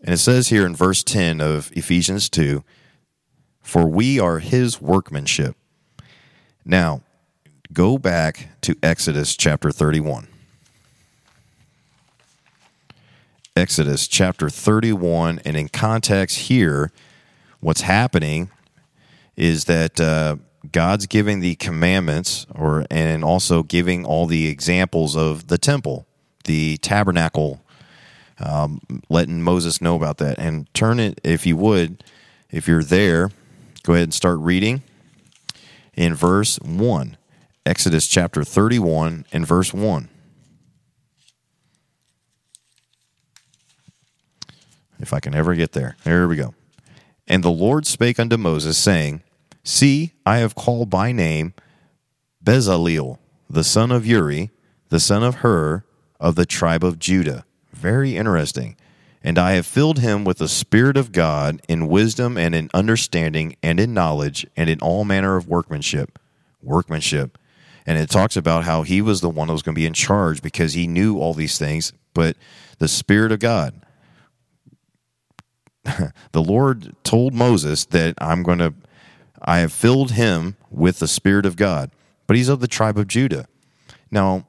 And 0.00 0.14
it 0.14 0.18
says 0.20 0.48
here 0.48 0.64
in 0.64 0.74
verse 0.74 1.02
10 1.02 1.42
of 1.42 1.70
Ephesians 1.76 2.30
2 2.30 2.64
For 3.60 3.86
we 3.86 4.18
are 4.18 4.38
his 4.38 4.80
workmanship. 4.80 5.54
Now, 6.64 7.02
go 7.74 7.98
back 7.98 8.48
to 8.62 8.74
Exodus 8.82 9.36
chapter 9.36 9.70
31. 9.70 10.28
Exodus 13.62 14.08
chapter 14.08 14.50
31. 14.50 15.40
And 15.44 15.56
in 15.56 15.68
context 15.68 16.36
here, 16.36 16.90
what's 17.60 17.82
happening 17.82 18.50
is 19.36 19.66
that 19.66 20.00
uh, 20.00 20.34
God's 20.72 21.06
giving 21.06 21.38
the 21.38 21.54
commandments, 21.54 22.44
or 22.52 22.84
and 22.90 23.22
also 23.22 23.62
giving 23.62 24.04
all 24.04 24.26
the 24.26 24.48
examples 24.48 25.14
of 25.14 25.46
the 25.46 25.58
temple, 25.58 26.08
the 26.42 26.76
tabernacle, 26.78 27.62
um, 28.40 28.80
letting 29.08 29.40
Moses 29.40 29.80
know 29.80 29.94
about 29.94 30.18
that. 30.18 30.40
And 30.40 30.66
turn 30.74 30.98
it, 30.98 31.20
if 31.22 31.46
you 31.46 31.56
would, 31.56 32.02
if 32.50 32.66
you're 32.66 32.82
there, 32.82 33.30
go 33.84 33.92
ahead 33.92 34.02
and 34.02 34.14
start 34.14 34.40
reading 34.40 34.82
in 35.94 36.16
verse 36.16 36.58
1. 36.58 37.16
Exodus 37.64 38.08
chapter 38.08 38.42
31 38.42 39.24
and 39.32 39.46
verse 39.46 39.72
1. 39.72 40.08
If 45.02 45.12
I 45.12 45.20
can 45.20 45.34
ever 45.34 45.54
get 45.54 45.72
there. 45.72 45.96
There 46.04 46.26
we 46.28 46.36
go. 46.36 46.54
And 47.26 47.42
the 47.42 47.50
Lord 47.50 47.86
spake 47.86 48.18
unto 48.18 48.36
Moses, 48.36 48.78
saying, 48.78 49.22
See, 49.64 50.12
I 50.24 50.38
have 50.38 50.54
called 50.54 50.88
by 50.88 51.12
name 51.12 51.54
Bezaleel, 52.42 53.18
the 53.50 53.64
son 53.64 53.90
of 53.90 54.06
Uri, 54.06 54.50
the 54.88 55.00
son 55.00 55.22
of 55.22 55.36
Hur, 55.36 55.84
of 56.18 56.36
the 56.36 56.46
tribe 56.46 56.84
of 56.84 56.98
Judah. 56.98 57.44
Very 57.72 58.16
interesting. 58.16 58.76
And 59.24 59.38
I 59.38 59.52
have 59.52 59.66
filled 59.66 59.98
him 59.98 60.24
with 60.24 60.38
the 60.38 60.48
Spirit 60.48 60.96
of 60.96 61.12
God 61.12 61.60
in 61.68 61.88
wisdom 61.88 62.36
and 62.36 62.54
in 62.54 62.70
understanding 62.74 63.56
and 63.62 63.78
in 63.78 63.94
knowledge 63.94 64.46
and 64.56 64.70
in 64.70 64.80
all 64.80 65.04
manner 65.04 65.36
of 65.36 65.48
workmanship. 65.48 66.18
Workmanship. 66.62 67.38
And 67.86 67.98
it 67.98 68.10
talks 68.10 68.36
about 68.36 68.64
how 68.64 68.82
he 68.82 69.02
was 69.02 69.20
the 69.20 69.28
one 69.28 69.48
that 69.48 69.52
was 69.52 69.62
going 69.62 69.74
to 69.74 69.80
be 69.80 69.86
in 69.86 69.92
charge 69.92 70.42
because 70.42 70.74
he 70.74 70.86
knew 70.86 71.18
all 71.18 71.34
these 71.34 71.58
things, 71.58 71.92
but 72.14 72.36
the 72.78 72.88
Spirit 72.88 73.32
of 73.32 73.40
God. 73.40 73.74
The 75.84 76.42
Lord 76.42 76.94
told 77.04 77.34
Moses 77.34 77.84
that 77.86 78.14
I'm 78.18 78.42
going 78.42 78.58
to 78.58 78.74
I 79.42 79.58
have 79.58 79.72
filled 79.72 80.12
him 80.12 80.56
with 80.70 81.00
the 81.00 81.08
Spirit 81.08 81.46
of 81.46 81.56
God, 81.56 81.90
but 82.26 82.36
he's 82.36 82.48
of 82.48 82.60
the 82.60 82.68
tribe 82.68 82.96
of 82.96 83.08
Judah. 83.08 83.46
Now, 84.10 84.46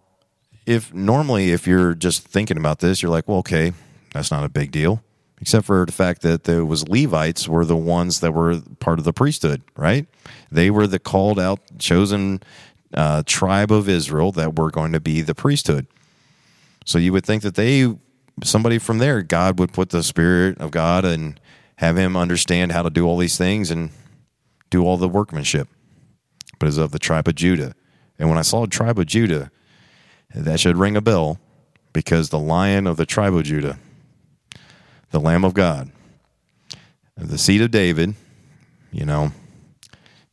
if 0.66 0.94
normally, 0.94 1.52
if 1.52 1.66
you're 1.66 1.96
just 1.96 2.28
thinking 2.28 2.58
about 2.58 2.80
this, 2.80 3.02
you're 3.02 3.12
like, 3.12 3.28
well, 3.28 3.40
okay, 3.40 3.74
that's 4.14 4.30
not 4.30 4.44
a 4.44 4.50
big 4.50 4.72
deal. 4.72 5.02
except 5.44 5.66
for 5.66 5.86
the 5.86 5.92
fact 5.92 6.22
that 6.22 6.46
there 6.46 6.64
was 6.64 6.88
Levites 6.88 7.50
were 7.50 7.66
the 7.66 7.76
ones 7.76 8.22
that 8.22 8.32
were 8.32 8.62
part 8.80 8.98
of 8.98 9.04
the 9.04 9.12
priesthood, 9.12 9.62
right? 9.76 10.08
They 10.50 10.72
were 10.72 10.88
the 10.88 11.00
called 11.00 11.38
out, 11.38 11.60
chosen 11.78 12.42
uh, 12.94 13.24
tribe 13.26 13.70
of 13.70 13.90
Israel 13.90 14.32
that 14.32 14.58
were 14.58 14.72
going 14.72 14.94
to 14.94 15.02
be 15.02 15.20
the 15.20 15.36
priesthood. 15.36 15.86
So 16.86 16.98
you 16.98 17.12
would 17.12 17.26
think 17.26 17.44
that 17.44 17.56
they, 17.56 17.94
somebody 18.44 18.78
from 18.78 18.98
there, 18.98 19.22
God 19.22 19.60
would 19.60 19.74
put 19.74 19.90
the 19.90 20.04
Spirit 20.04 20.58
of 20.60 20.72
God 20.72 21.06
and 21.06 21.40
have 21.78 21.98
him 21.98 22.16
understand 22.16 22.72
how 22.72 22.82
to 22.82 22.90
do 22.90 23.06
all 23.06 23.18
these 23.18 23.38
things 23.38 23.70
and 23.70 23.92
do 24.70 24.84
all 24.86 24.98
the 24.98 25.10
workmanship. 25.10 25.68
But 26.60 26.70
it's 26.70 26.78
of 26.78 26.92
the 26.92 27.00
tribe 27.00 27.28
of 27.28 27.36
Judah. 27.36 27.76
And 28.18 28.30
when 28.30 28.38
I 28.38 28.44
saw 28.44 28.66
tribe 28.66 29.00
of 29.00 29.06
Judah, 29.06 29.52
that 30.34 30.60
should 30.60 30.78
ring 30.78 30.96
a 30.96 31.02
bell 31.02 31.40
because 31.92 32.30
the 32.30 32.40
lion 32.40 32.88
of 32.88 32.98
the 32.98 33.06
tribe 33.06 33.36
of 33.36 33.44
Judah, 33.44 33.78
the 35.12 35.20
Lamb 35.20 35.46
of 35.46 35.54
God, 35.54 35.92
the 37.16 37.38
seed 37.38 37.62
of 37.62 37.72
David, 37.72 38.16
you 38.92 39.06
know, 39.06 39.32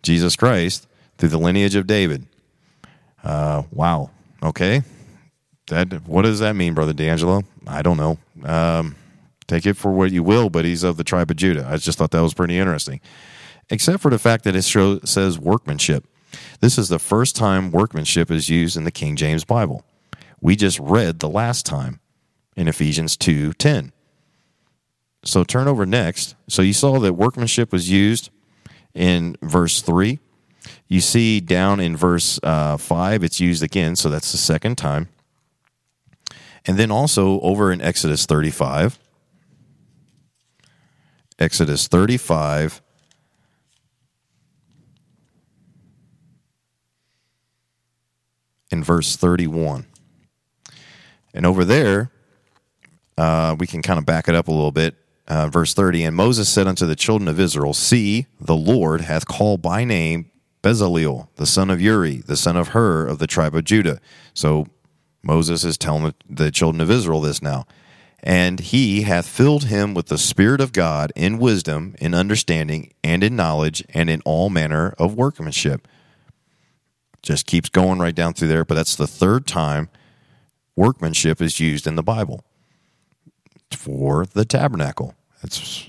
Jesus 0.03 0.37
Christ, 0.37 0.87
through 1.19 1.29
the 1.29 1.39
lineage 1.39 1.75
of 1.75 1.87
David. 1.87 2.27
Uh, 3.23 3.65
wow. 3.71 4.11
Okay. 4.43 4.83
That 5.69 6.07
what 6.07 6.23
does 6.23 6.41
that 6.41 6.57
mean, 6.57 6.75
brother 6.75 6.93
D'Angelo? 6.93 7.43
I 7.67 7.83
don't 7.83 7.97
know. 7.97 8.19
Um, 8.45 8.97
take 9.47 9.67
it 9.67 9.75
for 9.75 9.93
what 9.93 10.13
you 10.13 10.23
will, 10.23 10.51
but 10.51 10.65
he's 10.65 10.83
of 10.83 10.97
the 10.97 11.05
tribe 11.05 11.31
of 11.31 11.37
Judah. 11.37 11.67
I 11.69 11.77
just 11.77 11.99
thought 11.99 12.11
that 12.13 12.23
was 12.23 12.35
pretty 12.35 12.59
interesting, 12.59 13.01
except 13.69 14.03
for 14.03 14.11
the 14.11 14.19
fact 14.19 14.45
that 14.45 14.57
it 14.57 14.65
show, 14.65 15.01
says 15.01 15.39
workmanship. 15.39 16.07
This 16.61 16.79
is 16.79 16.89
the 16.89 16.99
first 16.99 17.37
time 17.37 17.71
workmanship 17.71 18.31
is 18.31 18.49
used 18.49 18.77
in 18.77 18.85
the 18.85 18.91
King 18.91 19.17
James 19.17 19.45
Bible. 19.45 19.85
We 20.41 20.57
just 20.57 20.79
read 20.79 21.19
the 21.19 21.29
last 21.29 21.67
time 21.67 22.01
in 22.57 22.69
Ephesians 22.69 23.17
2:10. 23.17 23.93
So 25.23 25.45
turn 25.45 25.69
over 25.69 25.85
next. 25.85 26.35
So 26.49 26.63
you 26.63 26.73
saw 26.73 26.99
that 27.01 27.15
workmanship 27.15 27.73
was 27.73 27.91
used 27.91 28.31
in 28.95 29.37
verse 29.43 29.83
3. 29.83 30.19
You 30.89 31.01
see 31.01 31.41
down 31.41 31.79
in 31.81 31.97
verse 31.97 32.41
uh, 32.43 32.77
5, 32.77 33.23
it's 33.23 33.41
used 33.41 33.63
again, 33.63 33.97
so 33.97 34.09
that's 34.09 34.33
the 34.33 34.39
second 34.39 34.77
time. 34.77 35.09
And 36.67 36.79
then 36.79 36.91
also 36.91 37.41
over 37.41 37.73
in 37.73 37.81
Exodus 37.81 38.27
35, 38.27 38.99
Exodus 41.39 41.89
35, 41.89 42.83
in 48.71 48.85
verse 48.85 49.17
31. 49.17 49.87
And 51.35 51.47
over 51.47 51.65
there, 51.65 52.11
uh, 53.17 53.57
we 53.59 53.67
can 53.67 53.83
kind 53.83 53.99
of 53.99 54.07
back 54.07 54.29
it 54.29 54.35
up 54.35 54.49
a 54.49 54.53
little 54.53 54.73
bit. 54.73 54.97
Uh, 55.29 55.47
verse 55.49 55.75
30 55.75 56.05
And 56.05 56.17
Moses 56.17 56.49
said 56.49 56.67
unto 56.67 56.87
the 56.87 56.97
children 56.97 57.29
of 57.29 57.39
Israel, 57.39 57.73
See, 57.73 58.27
the 58.41 58.57
Lord 58.57 59.03
hath 59.03 59.27
called 59.27 59.63
by 59.63 59.85
name 59.85 60.31
Bezaleel, 60.63 61.29
the 61.37 61.47
son 61.47 61.71
of 61.71 61.81
Uri, 61.81 62.17
the 62.17 62.37
son 62.37 62.57
of 62.57 62.69
Hur 62.69 63.07
of 63.07 63.19
the 63.19 63.27
tribe 63.27 63.55
of 63.55 63.65
Judah. 63.65 64.01
So 64.35 64.67
Moses 65.23 65.65
is 65.65 65.77
telling 65.77 66.15
the 66.29 66.51
children 66.51 66.81
of 66.81 66.91
Israel 66.91 67.21
this 67.21 67.43
now. 67.43 67.67
And 68.23 68.61
he 68.61 69.03
hath 69.03 69.27
filled 69.27 69.65
him 69.65 69.95
with 69.95 70.07
the 70.07 70.19
Spirit 70.19 70.61
of 70.61 70.73
God 70.73 71.11
in 71.17 71.39
wisdom, 71.39 71.95
in 71.99 72.15
understanding, 72.15 72.93
and 73.03 73.25
in 73.25 73.35
knowledge, 73.35 73.83
and 73.95 74.11
in 74.11 74.21
all 74.27 74.51
manner 74.51 74.95
of 74.99 75.15
workmanship. 75.15 75.89
Just 77.23 77.47
keeps 77.47 77.69
going 77.69 77.99
right 77.99 78.15
down 78.15 78.35
through 78.35 78.49
there, 78.49 78.65
but 78.65 78.75
that's 78.75 78.97
the 78.97 79.07
third 79.07 79.47
time 79.47 79.89
workmanship 80.77 81.41
is 81.41 81.61
used 81.61 81.87
in 81.87 81.97
the 81.97 82.03
Bible 82.03 82.45
for 83.71 84.27
the 84.27 84.45
tabernacle. 84.45 85.15
That's 85.43 85.89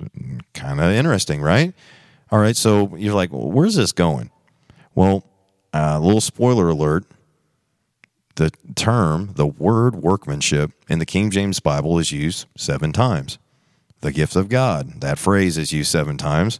kind 0.53 0.79
of 0.79 0.91
interesting, 0.91 1.41
right? 1.41 1.73
All 2.31 2.39
right, 2.39 2.55
so 2.55 2.95
you're 2.95 3.13
like, 3.13 3.31
well, 3.31 3.51
where's 3.51 3.75
this 3.75 3.91
going? 3.91 4.31
Well, 4.95 5.25
a 5.73 5.83
uh, 5.83 5.99
little 5.99 6.21
spoiler 6.21 6.69
alert 6.69 7.05
the 8.35 8.51
term, 8.75 9.33
the 9.35 9.47
word 9.47 9.95
workmanship 9.95 10.71
in 10.89 10.99
the 10.99 11.05
King 11.05 11.31
James 11.31 11.59
Bible 11.59 11.99
is 11.99 12.11
used 12.11 12.47
seven 12.57 12.91
times. 12.91 13.37
The 14.01 14.11
gift 14.11 14.35
of 14.35 14.49
God, 14.49 15.01
that 15.01 15.19
phrase 15.19 15.57
is 15.57 15.71
used 15.71 15.91
seven 15.91 16.17
times. 16.17 16.59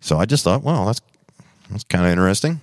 So 0.00 0.18
I 0.18 0.26
just 0.26 0.44
thought, 0.44 0.62
well, 0.62 0.86
that's 0.86 1.00
that's 1.70 1.84
kind 1.84 2.04
of 2.04 2.10
interesting. 2.10 2.60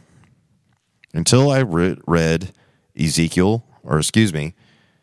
Until 1.14 1.50
I 1.50 1.60
re- 1.60 1.98
read 2.06 2.52
Ezekiel, 2.98 3.64
or 3.84 4.00
excuse 4.00 4.34
me, 4.34 4.54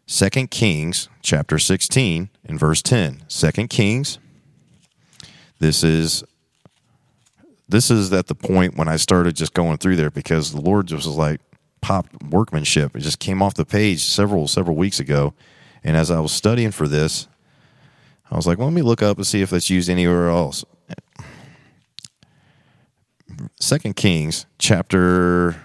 Second 0.07 0.51
Kings 0.51 1.09
chapter 1.23 1.59
16 1.59 2.29
and 2.45 2.61
verse 2.61 2.83
10. 2.83 3.25
Second 3.29 3.69
Kings. 3.69 4.19
This 5.59 5.83
is 5.83 6.25
this 7.67 7.91
is 7.91 8.13
at 8.13 8.27
the 8.27 8.35
point 8.35 8.77
when 8.77 8.89
I 8.89 8.97
started 8.97 9.35
just 9.37 9.55
going 9.55 9.79
through 9.79 9.97
there 9.97 10.11
because 10.11 10.53
the 10.53 10.61
Lord 10.61 10.87
just 10.87 11.07
was 11.07 11.17
like, 11.17 11.41
pop 11.85 12.07
workmanship. 12.31 12.97
It 12.97 13.01
just 13.01 13.19
came 13.19 13.43
off 13.43 13.53
the 13.53 13.67
page 13.67 14.03
several 14.07 14.49
several 14.49 14.75
weeks 14.75 15.01
ago, 15.01 15.35
and 15.85 15.99
as 15.99 16.11
I 16.11 16.19
was 16.19 16.33
studying 16.33 16.71
for 16.71 16.89
this, 16.89 17.29
I 18.31 18.37
was 18.37 18.47
like, 18.47 18.57
well, 18.57 18.69
let 18.69 18.75
me 18.75 18.81
look 18.81 19.03
up 19.03 19.19
and 19.19 19.27
see 19.27 19.43
if 19.43 19.51
that's 19.51 19.69
used 19.69 19.91
anywhere 19.91 20.31
else. 20.31 20.65
Second 23.61 23.97
Kings 23.97 24.47
chapter 24.59 25.61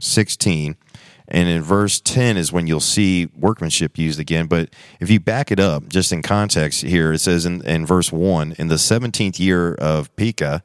sixteen, 0.00 0.76
and 1.26 1.48
in 1.48 1.62
verse 1.62 2.00
ten 2.00 2.36
is 2.36 2.52
when 2.52 2.68
you'll 2.68 2.78
see 2.78 3.26
workmanship 3.36 3.98
used 3.98 4.20
again. 4.20 4.46
But 4.46 4.70
if 5.00 5.10
you 5.10 5.18
back 5.18 5.50
it 5.50 5.58
up, 5.58 5.88
just 5.88 6.12
in 6.12 6.22
context 6.22 6.82
here, 6.82 7.12
it 7.12 7.18
says 7.18 7.44
in, 7.44 7.60
in 7.66 7.84
verse 7.84 8.12
one, 8.12 8.54
in 8.56 8.68
the 8.68 8.78
seventeenth 8.78 9.40
year 9.40 9.74
of 9.74 10.14
Pekah, 10.14 10.62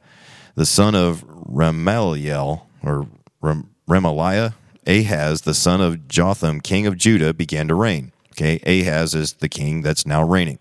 the 0.54 0.66
son 0.66 0.94
of 0.94 1.26
Remaliel 1.26 2.66
or 2.84 3.08
Rem, 3.40 3.70
Remaliah, 3.90 4.54
Ahaz, 4.86 5.42
the 5.42 5.52
son 5.52 5.80
of 5.80 6.06
Jotham, 6.06 6.60
king 6.60 6.86
of 6.86 6.96
Judah, 6.96 7.34
began 7.34 7.66
to 7.68 7.74
reign. 7.74 8.12
Okay, 8.32 8.60
Ahaz 8.64 9.14
is 9.14 9.34
the 9.34 9.48
king 9.48 9.82
that's 9.82 10.06
now 10.06 10.22
reigning. 10.22 10.60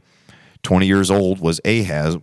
20 0.64 0.88
years 0.88 1.12
old 1.12 1.40
was 1.40 1.62
Ahaz 1.64 2.18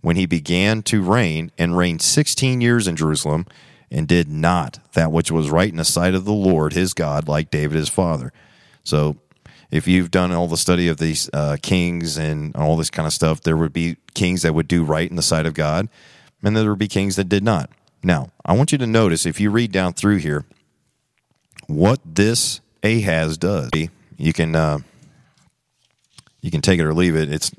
when 0.00 0.14
he 0.14 0.24
began 0.24 0.82
to 0.84 1.02
reign 1.02 1.50
and 1.58 1.76
reigned 1.76 2.00
16 2.00 2.60
years 2.60 2.86
in 2.86 2.94
Jerusalem 2.94 3.46
and 3.90 4.06
did 4.06 4.28
not 4.28 4.78
that 4.94 5.10
which 5.10 5.32
was 5.32 5.50
right 5.50 5.68
in 5.68 5.76
the 5.76 5.84
sight 5.84 6.14
of 6.14 6.24
the 6.24 6.32
Lord 6.32 6.72
his 6.72 6.94
God, 6.94 7.26
like 7.28 7.50
David 7.50 7.76
his 7.76 7.88
father. 7.88 8.32
So, 8.84 9.16
if 9.68 9.88
you've 9.88 10.12
done 10.12 10.30
all 10.30 10.46
the 10.46 10.56
study 10.56 10.86
of 10.86 10.98
these 10.98 11.28
uh, 11.32 11.56
kings 11.60 12.16
and 12.16 12.54
all 12.54 12.76
this 12.76 12.88
kind 12.88 13.04
of 13.04 13.12
stuff, 13.12 13.40
there 13.40 13.56
would 13.56 13.72
be 13.72 13.96
kings 14.14 14.42
that 14.42 14.54
would 14.54 14.68
do 14.68 14.84
right 14.84 15.10
in 15.10 15.16
the 15.16 15.22
sight 15.22 15.44
of 15.44 15.54
God, 15.54 15.88
and 16.40 16.56
there 16.56 16.70
would 16.70 16.78
be 16.78 16.86
kings 16.86 17.16
that 17.16 17.28
did 17.28 17.42
not. 17.42 17.68
Now, 18.02 18.30
I 18.44 18.52
want 18.52 18.72
you 18.72 18.78
to 18.78 18.86
notice 18.86 19.26
if 19.26 19.40
you 19.40 19.50
read 19.50 19.72
down 19.72 19.92
through 19.92 20.16
here, 20.16 20.44
what 21.66 22.00
this 22.04 22.60
Ahaz 22.82 23.36
does. 23.36 23.70
You 24.16 24.32
can 24.32 24.54
uh, 24.54 24.78
you 26.40 26.50
can 26.50 26.60
take 26.60 26.78
it 26.78 26.84
or 26.84 26.94
leave 26.94 27.16
it. 27.16 27.30
It's 27.30 27.50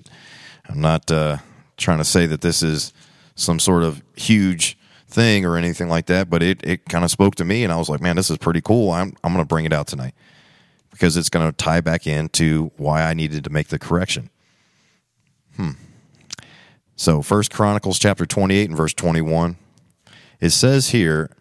I'm 0.69 0.81
not 0.81 1.11
uh, 1.11 1.37
trying 1.77 1.97
to 1.99 2.05
say 2.05 2.25
that 2.25 2.41
this 2.41 2.63
is 2.63 2.93
some 3.35 3.59
sort 3.59 3.83
of 3.83 4.01
huge 4.15 4.77
thing 5.07 5.45
or 5.45 5.57
anything 5.57 5.89
like 5.89 6.07
that, 6.07 6.29
but 6.29 6.43
it, 6.43 6.59
it 6.63 6.85
kind 6.85 7.05
of 7.05 7.11
spoke 7.11 7.35
to 7.35 7.45
me, 7.45 7.63
and 7.63 7.71
I 7.71 7.77
was 7.77 7.89
like, 7.89 8.01
man, 8.01 8.15
this 8.15 8.29
is 8.29 8.37
pretty 8.37 8.61
cool. 8.61 8.91
I'm 8.91 9.15
I'm 9.23 9.33
going 9.33 9.43
to 9.43 9.47
bring 9.47 9.65
it 9.65 9.73
out 9.73 9.87
tonight 9.87 10.13
because 10.91 11.17
it's 11.17 11.29
going 11.29 11.47
to 11.49 11.55
tie 11.55 11.81
back 11.81 12.07
into 12.07 12.71
why 12.77 13.03
I 13.03 13.13
needed 13.13 13.43
to 13.43 13.49
make 13.49 13.67
the 13.67 13.79
correction. 13.79 14.29
Hmm. 15.55 15.71
So, 16.95 17.21
First 17.21 17.51
Chronicles 17.51 17.99
chapter 17.99 18.25
28 18.25 18.69
and 18.69 18.77
verse 18.77 18.93
21. 18.93 19.57
It 20.39 20.51
says 20.51 20.89
here, 20.89 21.31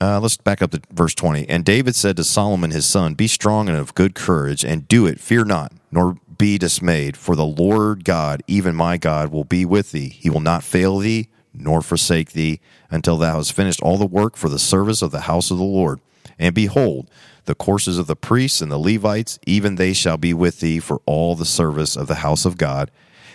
uh, 0.00 0.20
let's 0.20 0.36
back 0.36 0.60
up 0.60 0.70
to 0.72 0.80
verse 0.90 1.14
20. 1.14 1.48
And 1.48 1.64
David 1.64 1.94
said 1.94 2.16
to 2.16 2.24
Solomon 2.24 2.70
his 2.70 2.86
son, 2.86 3.14
Be 3.14 3.26
strong 3.26 3.68
and 3.68 3.78
of 3.78 3.94
good 3.94 4.14
courage, 4.14 4.64
and 4.64 4.88
do 4.88 5.06
it, 5.06 5.20
fear 5.20 5.44
not, 5.44 5.72
nor 5.90 6.18
be 6.36 6.58
dismayed, 6.58 7.16
for 7.16 7.36
the 7.36 7.46
Lord 7.46 8.04
God, 8.04 8.42
even 8.46 8.74
my 8.74 8.96
God, 8.96 9.30
will 9.30 9.44
be 9.44 9.64
with 9.64 9.92
thee. 9.92 10.08
He 10.08 10.28
will 10.28 10.40
not 10.40 10.64
fail 10.64 10.98
thee, 10.98 11.28
nor 11.52 11.80
forsake 11.80 12.32
thee, 12.32 12.60
until 12.90 13.16
thou 13.16 13.36
hast 13.36 13.52
finished 13.52 13.80
all 13.82 13.96
the 13.96 14.06
work 14.06 14.36
for 14.36 14.48
the 14.48 14.58
service 14.58 15.00
of 15.00 15.10
the 15.10 15.22
house 15.22 15.50
of 15.50 15.58
the 15.58 15.64
Lord. 15.64 16.00
And 16.38 16.54
behold, 16.54 17.08
the 17.44 17.54
courses 17.54 17.98
of 17.98 18.06
the 18.06 18.16
priests 18.16 18.60
and 18.60 18.72
the 18.72 18.78
Levites, 18.78 19.38
even 19.46 19.76
they 19.76 19.92
shall 19.92 20.16
be 20.16 20.34
with 20.34 20.60
thee 20.60 20.80
for 20.80 21.00
all 21.06 21.36
the 21.36 21.44
service 21.44 21.96
of 21.96 22.08
the 22.08 22.16
house 22.16 22.44
of 22.44 22.56
God, 22.56 22.90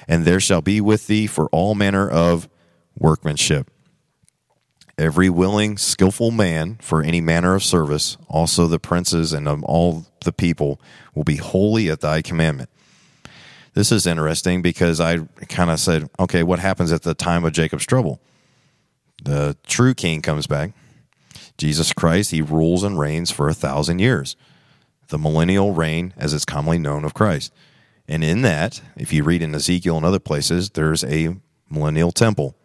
and 0.08 0.26
there 0.26 0.40
shall 0.40 0.62
be 0.62 0.82
with 0.82 1.08
thee 1.08 1.28
for 1.28 1.48
all 1.50 1.74
manner 1.76 2.10
of 2.10 2.50
workmanship 2.98 3.72
every 5.00 5.30
willing, 5.30 5.78
skillful 5.78 6.30
man 6.32 6.78
for 6.82 7.02
any 7.02 7.22
manner 7.22 7.56
of 7.56 7.64
service, 7.64 8.18
also 8.28 8.68
the 8.68 8.80
princes 8.80 9.34
and 9.34 9.48
of 9.48 9.64
all 9.64 10.06
the 10.26 10.34
people 10.34 10.80
will 11.16 11.24
be 11.24 11.38
holy 11.38 11.90
at 11.90 12.02
thy 12.02 12.22
commandment. 12.22 12.70
This 13.74 13.92
is 13.92 14.06
interesting 14.06 14.62
because 14.62 15.00
I 15.00 15.20
kind 15.48 15.70
of 15.70 15.80
said, 15.80 16.10
okay, 16.20 16.44
what 16.44 16.60
happens 16.60 16.92
at 16.92 17.04
the 17.04 17.14
time 17.14 17.46
of 17.46 17.54
Jacob's 17.54 17.86
trouble? 17.86 18.20
The 19.24 19.56
true 19.66 19.94
king 19.94 20.22
comes 20.22 20.48
back. 20.48 20.74
Jesus 21.58 21.94
Christ, 21.94 22.32
he 22.32 22.42
rules 22.42 22.84
and 22.84 23.00
reigns 23.00 23.32
for 23.32 23.48
a 23.48 23.54
thousand 23.54 24.00
years. 24.00 24.36
The 25.08 25.18
millennial 25.18 25.74
reign, 25.74 26.14
as 26.18 26.34
it's 26.34 26.46
commonly 26.46 26.80
known 26.80 27.06
of 27.06 27.14
Christ. 27.14 27.54
And 28.08 28.24
in 28.24 28.42
that, 28.42 28.82
if 28.96 29.14
you 29.14 29.24
read 29.24 29.42
in 29.42 29.54
Ezekiel 29.54 29.98
and 29.98 30.06
other 30.06 30.20
places, 30.20 30.72
there's 30.72 31.04
a 31.04 31.38
millennial 31.70 32.12
temple. 32.12 32.56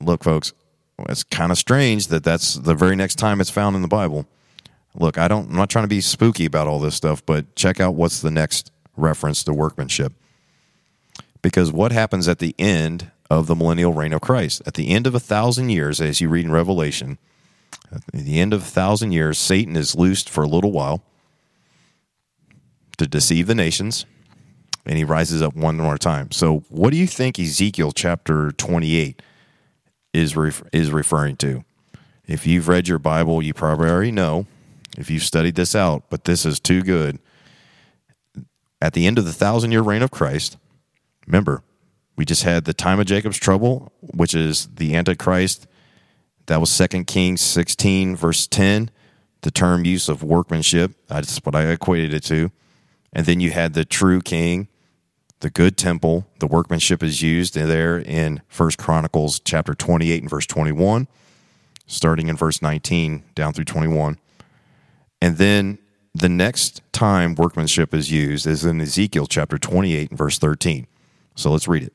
Look, 0.00 0.24
folks, 0.24 0.52
it's 1.00 1.24
kind 1.24 1.50
of 1.50 1.58
strange 1.58 2.08
that 2.08 2.24
that's 2.24 2.54
the 2.54 2.74
very 2.74 2.96
next 2.96 3.16
time 3.16 3.40
it's 3.40 3.50
found 3.50 3.76
in 3.76 3.82
the 3.82 3.88
Bible. 3.88 4.26
Look, 4.94 5.18
I 5.18 5.28
don't 5.28 5.50
I'm 5.50 5.56
not 5.56 5.70
trying 5.70 5.84
to 5.84 5.88
be 5.88 6.00
spooky 6.00 6.44
about 6.44 6.68
all 6.68 6.78
this 6.78 6.94
stuff, 6.94 7.24
but 7.26 7.54
check 7.56 7.80
out 7.80 7.94
what's 7.94 8.20
the 8.20 8.30
next 8.30 8.70
reference 8.96 9.42
to 9.44 9.52
workmanship. 9.52 10.12
Because 11.42 11.72
what 11.72 11.92
happens 11.92 12.28
at 12.28 12.38
the 12.38 12.54
end 12.58 13.10
of 13.28 13.46
the 13.46 13.54
millennial 13.54 13.92
reign 13.92 14.12
of 14.12 14.20
Christ? 14.20 14.62
At 14.66 14.74
the 14.74 14.90
end 14.90 15.06
of 15.06 15.14
a 15.14 15.20
thousand 15.20 15.70
years, 15.70 16.00
as 16.00 16.20
you 16.20 16.28
read 16.28 16.44
in 16.44 16.52
Revelation, 16.52 17.18
at 17.92 18.06
the 18.12 18.40
end 18.40 18.54
of 18.54 18.62
a 18.62 18.66
thousand 18.66 19.12
years, 19.12 19.38
Satan 19.38 19.76
is 19.76 19.94
loosed 19.94 20.30
for 20.30 20.42
a 20.42 20.48
little 20.48 20.72
while 20.72 21.02
to 22.96 23.06
deceive 23.06 23.46
the 23.46 23.54
nations, 23.54 24.06
and 24.86 24.96
he 24.96 25.04
rises 25.04 25.42
up 25.42 25.54
one 25.54 25.76
more 25.76 25.98
time. 25.98 26.30
So, 26.30 26.64
what 26.68 26.90
do 26.90 26.96
you 26.96 27.06
think 27.06 27.38
Ezekiel 27.38 27.92
chapter 27.92 28.52
28 28.52 29.20
is, 30.14 30.36
is 30.72 30.90
referring 30.90 31.36
to? 31.36 31.64
If 32.26 32.46
you've 32.46 32.68
read 32.68 32.88
your 32.88 32.98
Bible, 32.98 33.42
you 33.42 33.52
probably 33.52 33.90
already 33.90 34.12
know. 34.12 34.46
If 34.96 35.10
you've 35.10 35.22
studied 35.22 35.56
this 35.56 35.74
out, 35.74 36.04
but 36.08 36.24
this 36.24 36.46
is 36.46 36.60
too 36.60 36.82
good. 36.82 37.18
At 38.80 38.92
the 38.92 39.06
end 39.06 39.18
of 39.18 39.24
the 39.24 39.32
thousand 39.32 39.72
year 39.72 39.82
reign 39.82 40.02
of 40.02 40.10
Christ, 40.10 40.56
remember, 41.26 41.62
we 42.16 42.24
just 42.24 42.44
had 42.44 42.64
the 42.64 42.74
time 42.74 43.00
of 43.00 43.06
Jacob's 43.06 43.38
trouble, 43.38 43.92
which 44.00 44.34
is 44.34 44.68
the 44.74 44.94
Antichrist. 44.94 45.66
That 46.46 46.60
was 46.60 46.76
2 46.76 47.04
Kings 47.04 47.40
16, 47.40 48.14
verse 48.14 48.46
10, 48.46 48.90
the 49.42 49.50
term 49.50 49.84
use 49.84 50.08
of 50.08 50.22
workmanship. 50.22 50.92
That's 51.08 51.38
what 51.38 51.54
I 51.54 51.68
equated 51.68 52.14
it 52.14 52.22
to. 52.24 52.50
And 53.12 53.26
then 53.26 53.40
you 53.40 53.50
had 53.50 53.74
the 53.74 53.84
true 53.84 54.20
king, 54.20 54.68
the 55.40 55.50
good 55.50 55.76
temple. 55.76 56.26
The 56.38 56.46
workmanship 56.46 57.02
is 57.02 57.22
used 57.22 57.54
there 57.54 57.98
in 57.98 58.42
First 58.48 58.78
Chronicles 58.78 59.40
chapter 59.40 59.74
28 59.74 60.22
and 60.22 60.30
verse 60.30 60.46
21, 60.46 61.08
starting 61.86 62.28
in 62.28 62.36
verse 62.36 62.62
19 62.62 63.24
down 63.34 63.52
through 63.52 63.64
21. 63.64 64.18
And 65.20 65.36
then 65.38 65.78
the 66.14 66.28
next 66.28 66.82
time 66.92 67.34
workmanship 67.34 67.92
is 67.92 68.10
used 68.10 68.46
is 68.46 68.64
in 68.64 68.80
Ezekiel 68.80 69.26
chapter 69.26 69.58
28 69.58 70.10
and 70.10 70.18
verse 70.18 70.38
13. 70.38 70.86
So 71.34 71.50
let's 71.50 71.66
read 71.68 71.82
it. 71.82 71.94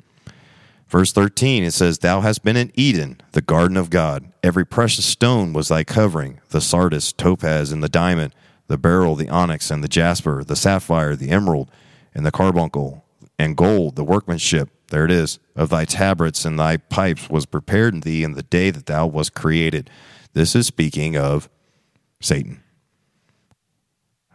Verse 0.89 1.13
13, 1.13 1.63
it 1.63 1.71
says, 1.71 1.99
Thou 1.99 2.21
hast 2.21 2.43
been 2.43 2.58
in 2.58 2.71
Eden, 2.73 3.21
the 3.34 3.43
garden 3.43 3.78
of 3.78 3.91
God. 3.91 4.32
Every 4.41 4.65
precious 4.65 5.06
stone 5.06 5.54
was 5.54 5.67
thy 5.67 5.84
covering 5.84 6.41
the 6.49 6.62
sardius, 6.62 7.13
topaz, 7.13 7.71
and 7.71 7.84
the 7.84 7.89
diamond, 7.89 8.34
the 8.67 8.78
beryl, 8.78 9.15
the 9.15 9.30
onyx, 9.30 9.69
and 9.69 9.84
the 9.84 9.88
jasper, 9.88 10.43
the 10.43 10.56
sapphire, 10.56 11.15
the 11.15 11.30
emerald, 11.30 11.69
and 12.15 12.25
the 12.25 12.32
carbuncle, 12.32 13.06
and 13.39 13.56
gold, 13.56 13.95
the 13.95 14.04
workmanship, 14.04 14.69
there 14.89 15.06
it 15.06 15.12
is, 15.12 15.39
of 15.56 15.69
thy 15.69 15.86
tabrets 15.86 16.43
and 16.43 16.60
thy 16.60 16.75
pipes 16.75 17.30
was 17.30 17.45
prepared 17.45 17.93
in 17.93 18.02
thee 18.02 18.23
in 18.23 18.34
the 18.34 18.43
day 18.43 18.69
that 18.69 18.86
thou 18.86 19.08
wast 19.08 19.34
created. 19.34 19.89
This 20.34 20.56
is 20.56 20.67
speaking 20.67 21.15
of 21.15 21.49
Satan. 22.21 22.62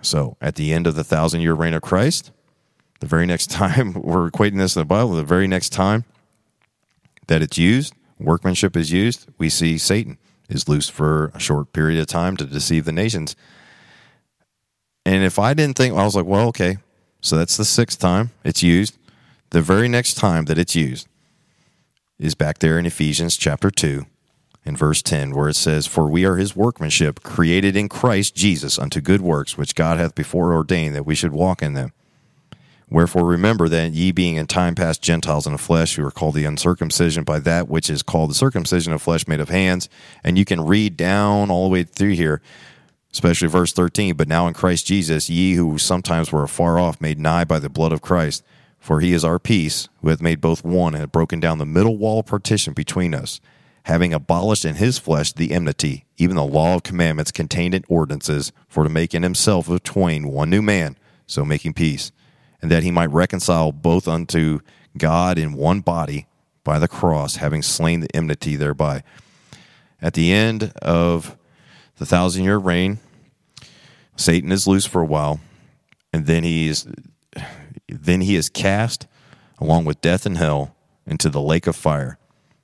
So 0.00 0.38
at 0.40 0.54
the 0.54 0.72
end 0.72 0.86
of 0.86 0.94
the 0.94 1.04
thousand 1.04 1.42
year 1.42 1.52
reign 1.52 1.74
of 1.74 1.82
Christ, 1.82 2.32
the 3.00 3.06
very 3.06 3.26
next 3.26 3.50
time, 3.50 3.92
we're 3.92 4.30
equating 4.30 4.56
this 4.56 4.74
in 4.74 4.80
the 4.80 4.86
Bible, 4.86 5.12
the 5.12 5.22
very 5.22 5.46
next 5.46 5.68
time 5.70 6.04
that 7.26 7.42
it's 7.42 7.58
used, 7.58 7.94
workmanship 8.18 8.74
is 8.76 8.90
used, 8.90 9.28
we 9.36 9.50
see 9.50 9.76
Satan 9.76 10.18
is 10.48 10.68
loose 10.68 10.88
for 10.88 11.30
a 11.34 11.38
short 11.38 11.72
period 11.74 12.00
of 12.00 12.06
time 12.06 12.36
to 12.38 12.44
deceive 12.44 12.86
the 12.86 12.92
nations. 12.92 13.36
And 15.04 15.22
if 15.22 15.38
I 15.38 15.52
didn't 15.52 15.76
think, 15.76 15.94
I 15.94 16.04
was 16.04 16.16
like, 16.16 16.26
well, 16.26 16.48
okay, 16.48 16.78
so 17.24 17.36
that's 17.36 17.56
the 17.56 17.64
sixth 17.64 17.98
time 17.98 18.32
it's 18.44 18.62
used. 18.62 18.98
The 19.48 19.62
very 19.62 19.88
next 19.88 20.14
time 20.14 20.44
that 20.44 20.58
it's 20.58 20.76
used 20.76 21.08
is 22.18 22.34
back 22.34 22.58
there 22.58 22.78
in 22.78 22.84
Ephesians 22.84 23.38
chapter 23.38 23.70
2 23.70 24.04
in 24.66 24.76
verse 24.76 25.00
10, 25.00 25.34
where 25.34 25.48
it 25.48 25.56
says, 25.56 25.86
For 25.86 26.06
we 26.06 26.26
are 26.26 26.36
his 26.36 26.54
workmanship, 26.54 27.22
created 27.22 27.76
in 27.76 27.88
Christ 27.88 28.34
Jesus 28.34 28.78
unto 28.78 29.00
good 29.00 29.22
works, 29.22 29.56
which 29.56 29.74
God 29.74 29.98
hath 29.98 30.14
before 30.14 30.52
ordained 30.52 30.94
that 30.94 31.06
we 31.06 31.14
should 31.14 31.32
walk 31.32 31.62
in 31.62 31.72
them. 31.72 31.94
Wherefore 32.90 33.24
remember 33.24 33.70
that 33.70 33.92
ye 33.92 34.12
being 34.12 34.36
in 34.36 34.46
time 34.46 34.74
past 34.74 35.00
Gentiles 35.00 35.46
in 35.46 35.52
the 35.52 35.58
flesh, 35.58 35.96
who 35.96 36.04
are 36.04 36.10
called 36.10 36.34
the 36.34 36.44
uncircumcision 36.44 37.24
by 37.24 37.38
that 37.38 37.70
which 37.70 37.88
is 37.88 38.02
called 38.02 38.28
the 38.28 38.34
circumcision 38.34 38.92
of 38.92 39.00
flesh 39.00 39.26
made 39.26 39.40
of 39.40 39.48
hands. 39.48 39.88
And 40.22 40.36
you 40.36 40.44
can 40.44 40.60
read 40.60 40.98
down 40.98 41.50
all 41.50 41.64
the 41.64 41.72
way 41.72 41.84
through 41.84 42.10
here, 42.10 42.42
especially 43.14 43.48
verse 43.48 43.72
13. 43.72 44.14
But 44.14 44.28
now 44.28 44.46
in 44.46 44.52
Christ 44.52 44.84
Jesus, 44.84 45.30
ye 45.30 45.54
who 45.54 45.78
sometimes 45.78 46.30
were 46.30 46.44
afar 46.44 46.78
off, 46.78 47.00
made 47.00 47.18
nigh 47.18 47.44
by 47.44 47.58
the 47.58 47.70
blood 47.70 47.92
of 47.92 48.02
Christ. 48.02 48.44
For 48.78 49.00
he 49.00 49.14
is 49.14 49.24
our 49.24 49.38
peace, 49.38 49.88
who 50.02 50.10
hath 50.10 50.20
made 50.20 50.42
both 50.42 50.62
one, 50.62 50.92
and 50.92 51.00
hath 51.00 51.12
broken 51.12 51.40
down 51.40 51.56
the 51.56 51.64
middle 51.64 51.96
wall 51.96 52.22
partition 52.22 52.74
between 52.74 53.14
us, 53.14 53.40
having 53.84 54.12
abolished 54.12 54.66
in 54.66 54.74
his 54.74 54.98
flesh 54.98 55.32
the 55.32 55.52
enmity, 55.52 56.04
even 56.18 56.36
the 56.36 56.44
law 56.44 56.74
of 56.74 56.82
commandments 56.82 57.32
contained 57.32 57.74
in 57.74 57.82
ordinances, 57.88 58.52
for 58.68 58.84
to 58.84 58.90
make 58.90 59.14
in 59.14 59.22
himself 59.22 59.70
of 59.70 59.82
twain 59.84 60.28
one 60.28 60.50
new 60.50 60.60
man, 60.60 60.98
so 61.26 61.46
making 61.46 61.72
peace 61.72 62.12
and 62.64 62.70
that 62.70 62.82
he 62.82 62.90
might 62.90 63.10
reconcile 63.10 63.72
both 63.72 64.08
unto 64.08 64.60
God 64.96 65.36
in 65.36 65.52
one 65.52 65.80
body 65.80 66.26
by 66.64 66.78
the 66.78 66.88
cross, 66.88 67.36
having 67.36 67.60
slain 67.60 68.00
the 68.00 68.16
enmity 68.16 68.56
thereby. 68.56 69.02
At 70.00 70.14
the 70.14 70.32
end 70.32 70.72
of 70.80 71.36
the 71.98 72.06
thousand 72.06 72.44
year 72.44 72.58
reign, 72.58 72.98
Satan 74.16 74.52
is 74.52 74.66
loose 74.66 74.86
for 74.86 75.02
a 75.02 75.06
while, 75.06 75.40
and 76.12 76.26
then 76.26 76.44
he 76.44 76.68
is 76.68 76.86
then 77.88 78.20
he 78.20 78.36
is 78.36 78.48
cast 78.48 79.06
along 79.58 79.84
with 79.84 80.00
death 80.00 80.26
and 80.26 80.36
hell 80.36 80.76
into 81.06 81.28
the 81.28 81.40
lake 81.40 81.66
of 81.66 81.76
fire. 81.76 82.18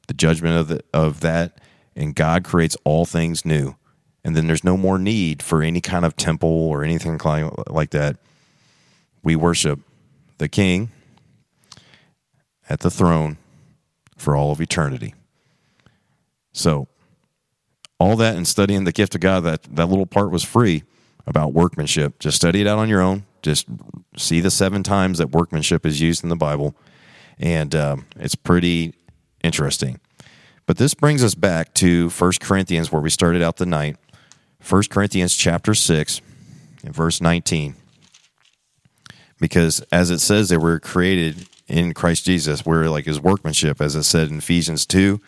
The 0.09 0.15
judgment 0.15 0.57
of 0.57 0.69
the, 0.69 0.81
of 0.93 1.21
that, 1.21 1.61
and 1.95 2.15
God 2.15 2.45
creates 2.45 2.77
all 2.85 3.05
things 3.05 3.45
new. 3.45 3.77
And 4.25 4.37
then 4.37 4.47
there's 4.47 4.65
no 4.65 4.77
more 4.77 4.99
need 4.99 5.43
for 5.43 5.63
any 5.63 5.81
kind 5.81 6.05
of 6.05 6.17
temple 6.17 6.51
or 6.51 6.85
anything 6.85 7.19
like 7.69 7.91
that. 7.91 8.17
We 9.23 9.37
worship 9.37 9.81
the 10.39 10.49
king 10.49 10.91
at 12.69 12.81
the 12.81 12.91
throne 12.91 13.39
for 14.17 14.37
all 14.37 14.53
of 14.53 14.61
eternity. 14.61 15.15
So, 16.53 16.89
all 18.01 18.17
that 18.17 18.35
and 18.35 18.49
studying 18.49 18.83
the 18.83 18.93
gift 18.93 19.15
of 19.15 19.21
God, 19.21 19.41
that, 19.41 19.63
that 19.77 19.87
little 19.87 20.07
part 20.07 20.33
was 20.33 20.43
free 20.43 20.83
about 21.27 21.53
workmanship. 21.53 22.19
Just 22.19 22.37
study 22.37 22.63
it 22.63 22.67
out 22.67 22.79
on 22.79 22.89
your 22.89 23.01
own. 23.01 23.25
Just 23.43 23.67
see 24.17 24.41
the 24.41 24.51
seven 24.51 24.83
times 24.83 25.19
that 25.19 25.31
workmanship 25.31 25.87
is 25.87 26.01
used 26.01 26.25
in 26.25 26.29
the 26.29 26.37
Bible. 26.37 26.75
And 27.39 27.75
um, 27.75 28.07
it's 28.17 28.35
pretty 28.35 28.95
interesting. 29.45 30.01
But 30.67 30.79
this 30.79 30.95
brings 30.95 31.23
us 31.23 31.37
back 31.37 31.75
to 31.75 32.11
1 32.11 32.33
Corinthians, 32.41 32.91
where 32.91 33.01
we 33.01 33.11
started 33.11 33.43
out 33.43 33.59
the 33.59 33.67
night. 33.67 33.97
1 34.69 34.83
Corinthians 34.91 35.37
chapter 35.37 35.75
6, 35.75 36.21
and 36.83 36.95
verse 36.95 37.21
19 37.21 37.77
because 39.41 39.81
as 39.91 40.11
it 40.11 40.21
says 40.21 40.51
that 40.51 40.61
we're 40.61 40.79
created 40.79 41.49
in 41.67 41.95
Christ 41.95 42.27
Jesus, 42.27 42.65
we're 42.65 42.89
like 42.89 43.07
his 43.07 43.21
workmanship, 43.21 43.81
as 43.81 43.97
it 43.97 44.05
said 44.05 44.29
in 44.29 44.39
Ephesians 44.39 44.87
2 44.87 45.21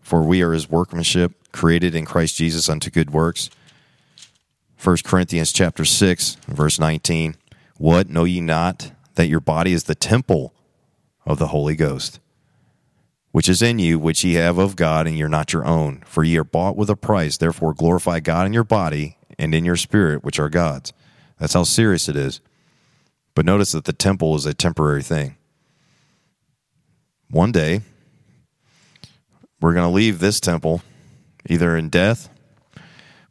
For 0.00 0.22
we 0.22 0.42
are 0.42 0.52
his 0.52 0.68
workmanship, 0.70 1.32
created 1.52 1.94
in 1.94 2.04
Christ 2.04 2.36
Jesus 2.36 2.68
unto 2.68 2.90
good 2.90 3.10
works. 3.10 3.50
1 4.82 4.98
Corinthians 5.04 5.52
chapter 5.52 5.84
6, 5.84 6.36
verse 6.48 6.78
19 6.78 7.36
What 7.76 8.08
know 8.08 8.24
ye 8.24 8.40
not 8.40 8.92
that 9.14 9.28
your 9.28 9.40
body 9.40 9.72
is 9.72 9.84
the 9.84 9.94
temple 9.94 10.54
of 11.26 11.38
the 11.38 11.48
Holy 11.48 11.76
Ghost, 11.76 12.18
which 13.30 13.48
is 13.48 13.60
in 13.60 13.78
you, 13.78 13.98
which 13.98 14.24
ye 14.24 14.34
have 14.34 14.58
of 14.58 14.76
God, 14.76 15.06
and 15.06 15.16
ye 15.16 15.22
are 15.22 15.28
not 15.28 15.52
your 15.52 15.66
own? 15.66 16.02
For 16.06 16.24
ye 16.24 16.38
are 16.38 16.44
bought 16.44 16.76
with 16.76 16.88
a 16.88 16.96
price, 16.96 17.36
therefore 17.36 17.74
glorify 17.74 18.20
God 18.20 18.46
in 18.46 18.52
your 18.52 18.64
body 18.64 19.18
and 19.38 19.54
in 19.54 19.64
your 19.64 19.76
spirit, 19.76 20.24
which 20.24 20.38
are 20.38 20.48
God's. 20.48 20.92
That's 21.38 21.54
how 21.54 21.64
serious 21.64 22.08
it 22.08 22.16
is. 22.16 22.40
But 23.34 23.44
notice 23.44 23.72
that 23.72 23.84
the 23.84 23.92
temple 23.92 24.34
is 24.36 24.46
a 24.46 24.54
temporary 24.54 25.02
thing. 25.02 25.36
One 27.30 27.52
day, 27.52 27.82
we're 29.60 29.74
going 29.74 29.88
to 29.88 29.94
leave 29.94 30.18
this 30.18 30.40
temple 30.40 30.82
either 31.48 31.76
in 31.76 31.88
death, 31.88 32.28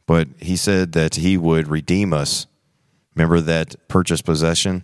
but 0.06 0.28
he 0.40 0.56
said 0.56 0.94
that 0.94 1.16
he 1.16 1.38
would 1.38 1.68
redeem 1.68 2.14
us. 2.14 2.48
Remember 3.16 3.40
that 3.42 3.76
purchase 3.88 4.22
possession? 4.22 4.84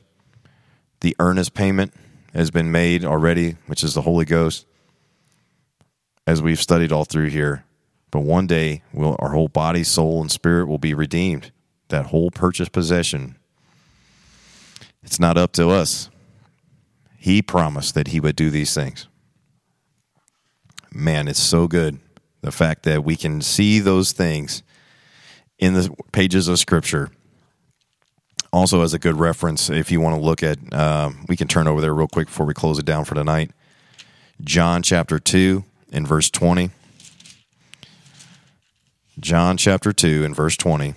The 1.01 1.15
earnest 1.19 1.53
payment 1.53 1.93
has 2.33 2.51
been 2.51 2.71
made 2.71 3.05
already, 3.05 3.55
which 3.67 3.83
is 3.83 3.93
the 3.93 4.01
Holy 4.01 4.25
Ghost, 4.25 4.65
as 6.27 6.41
we've 6.41 6.61
studied 6.61 6.91
all 6.91 7.05
through 7.05 7.29
here. 7.29 7.65
But 8.11 8.21
one 8.21 8.47
day, 8.47 8.83
we'll, 8.93 9.15
our 9.19 9.31
whole 9.31 9.47
body, 9.47 9.83
soul, 9.83 10.21
and 10.21 10.31
spirit 10.31 10.67
will 10.67 10.77
be 10.77 10.93
redeemed. 10.93 11.51
That 11.89 12.07
whole 12.07 12.31
purchase 12.31 12.69
possession 12.69 13.35
it's 15.05 15.19
not 15.19 15.38
up 15.38 15.53
to 15.53 15.69
us. 15.69 16.09
He 17.17 17.41
promised 17.41 17.93
that 17.93 18.07
he 18.07 18.19
would 18.19 18.35
do 18.35 18.49
these 18.49 18.73
things. 18.73 19.07
Man, 20.91 21.27
it's 21.27 21.39
so 21.41 21.67
good. 21.67 21.99
The 22.45 22.51
fact 22.51 22.84
that 22.84 23.03
we 23.03 23.15
can 23.15 23.41
see 23.41 23.79
those 23.79 24.12
things 24.12 24.62
in 25.58 25.73
the 25.73 25.89
pages 26.12 26.47
of 26.47 26.60
Scripture 26.60 27.10
also 28.53 28.84
as 28.84 28.93
a 28.93 28.99
good 28.99 29.15
reference 29.15 29.67
if 29.67 29.91
you 29.91 29.99
want 29.99 30.15
to 30.15 30.21
look 30.21 30.43
at. 30.43 30.60
Uh, 30.71 31.10
we 31.27 31.36
can 31.36 31.47
turn 31.47 31.67
over 31.67 31.81
there 31.81 31.91
real 31.91 32.08
quick 32.08 32.27
before 32.27 32.45
we 32.45 32.53
close 32.53 32.77
it 32.77 32.86
down 32.86 33.03
for 33.03 33.15
tonight. 33.15 33.49
John 34.43 34.84
chapter 34.84 35.17
two 35.17 35.63
and 35.91 36.08
verse 36.08 36.29
twenty. 36.29 36.69
John 39.19 39.58
chapter 39.58 39.93
2 39.93 40.25
and 40.25 40.36
verse 40.36 40.58
20. 40.58 40.93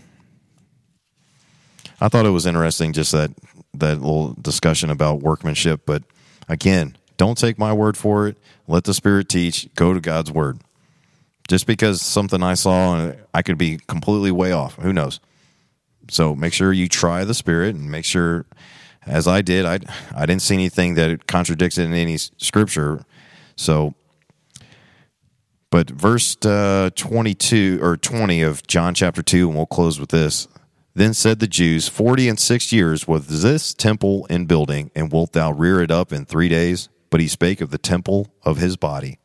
I 2.00 2.08
thought 2.08 2.26
it 2.26 2.30
was 2.30 2.46
interesting 2.46 2.92
just 2.92 3.12
that 3.12 3.30
that 3.72 4.02
little 4.02 4.34
discussion 4.34 4.90
about 4.90 5.22
workmanship, 5.22 5.82
but 5.86 6.02
again, 6.48 6.96
don't 7.16 7.38
take 7.38 7.58
my 7.58 7.72
word 7.72 7.96
for 7.96 8.26
it. 8.26 8.36
Let 8.66 8.84
the 8.84 8.92
Spirit 8.92 9.28
teach. 9.28 9.72
Go 9.76 9.94
to 9.94 10.00
God's 10.00 10.32
word. 10.32 10.58
Just 11.48 11.66
because 11.66 12.02
something 12.02 12.42
I 12.42 12.54
saw, 12.54 13.12
I 13.32 13.42
could 13.42 13.58
be 13.58 13.78
completely 13.86 14.30
way 14.30 14.52
off. 14.52 14.76
Who 14.76 14.92
knows? 14.92 15.18
So 16.10 16.34
make 16.34 16.52
sure 16.52 16.72
you 16.72 16.88
try 16.88 17.24
the 17.24 17.34
Spirit 17.34 17.74
and 17.74 17.90
make 17.90 18.04
sure, 18.04 18.46
as 19.06 19.26
I 19.26 19.42
did, 19.42 19.64
I 19.64 19.80
I 20.14 20.26
didn't 20.26 20.42
see 20.42 20.54
anything 20.54 20.94
that 20.94 21.26
contradicts 21.26 21.78
it 21.78 21.84
in 21.84 21.94
any 21.94 22.18
scripture. 22.18 23.04
So 23.56 23.94
but 25.70 25.90
verse 25.90 26.36
uh, 26.44 26.90
22 26.94 27.80
or 27.82 27.96
20 27.96 28.42
of 28.42 28.66
John 28.66 28.94
chapter 28.94 29.22
2, 29.22 29.48
and 29.48 29.56
we'll 29.56 29.66
close 29.66 30.00
with 30.00 30.08
this. 30.10 30.48
Then 30.94 31.14
said 31.14 31.38
the 31.38 31.46
Jews, 31.46 31.88
Forty 31.88 32.28
and 32.28 32.40
six 32.40 32.72
years 32.72 33.06
was 33.06 33.42
this 33.42 33.72
temple 33.72 34.26
in 34.26 34.46
building, 34.46 34.90
and 34.94 35.12
wilt 35.12 35.32
thou 35.32 35.52
rear 35.52 35.80
it 35.80 35.90
up 35.90 36.12
in 36.12 36.24
three 36.24 36.48
days? 36.48 36.88
But 37.10 37.20
he 37.20 37.28
spake 37.28 37.60
of 37.60 37.70
the 37.70 37.78
temple 37.78 38.32
of 38.42 38.56
his 38.56 38.76
body. 38.76 39.18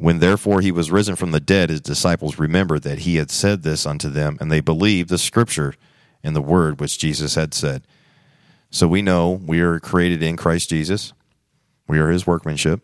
When 0.00 0.18
therefore 0.18 0.62
he 0.62 0.72
was 0.72 0.90
risen 0.90 1.14
from 1.14 1.32
the 1.32 1.40
dead, 1.40 1.68
his 1.68 1.82
disciples 1.82 2.38
remembered 2.38 2.84
that 2.84 3.00
he 3.00 3.16
had 3.16 3.30
said 3.30 3.62
this 3.62 3.84
unto 3.84 4.08
them, 4.08 4.38
and 4.40 4.50
they 4.50 4.60
believed 4.60 5.10
the 5.10 5.18
scripture 5.18 5.74
and 6.24 6.34
the 6.34 6.40
word 6.40 6.80
which 6.80 6.98
Jesus 6.98 7.34
had 7.34 7.52
said. 7.52 7.82
So 8.70 8.88
we 8.88 9.02
know 9.02 9.30
we 9.30 9.60
are 9.60 9.78
created 9.78 10.22
in 10.22 10.38
Christ 10.38 10.70
Jesus. 10.70 11.12
We 11.86 11.98
are 11.98 12.08
his 12.08 12.26
workmanship. 12.26 12.80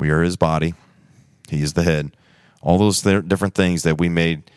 We 0.00 0.10
are 0.10 0.22
his 0.22 0.36
body. 0.36 0.74
He 1.48 1.62
is 1.62 1.74
the 1.74 1.84
head. 1.84 2.16
All 2.60 2.76
those 2.76 3.02
th- 3.02 3.28
different 3.28 3.54
things 3.54 3.84
that 3.84 3.98
we 3.98 4.08
made 4.08 4.50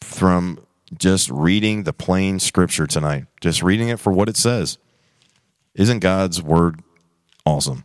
from 0.00 0.64
just 0.96 1.28
reading 1.28 1.82
the 1.82 1.92
plain 1.92 2.38
scripture 2.38 2.86
tonight, 2.86 3.24
just 3.40 3.64
reading 3.64 3.88
it 3.88 3.98
for 3.98 4.12
what 4.12 4.28
it 4.28 4.36
says. 4.36 4.78
Isn't 5.74 5.98
God's 5.98 6.40
word 6.40 6.84
awesome? 7.44 7.84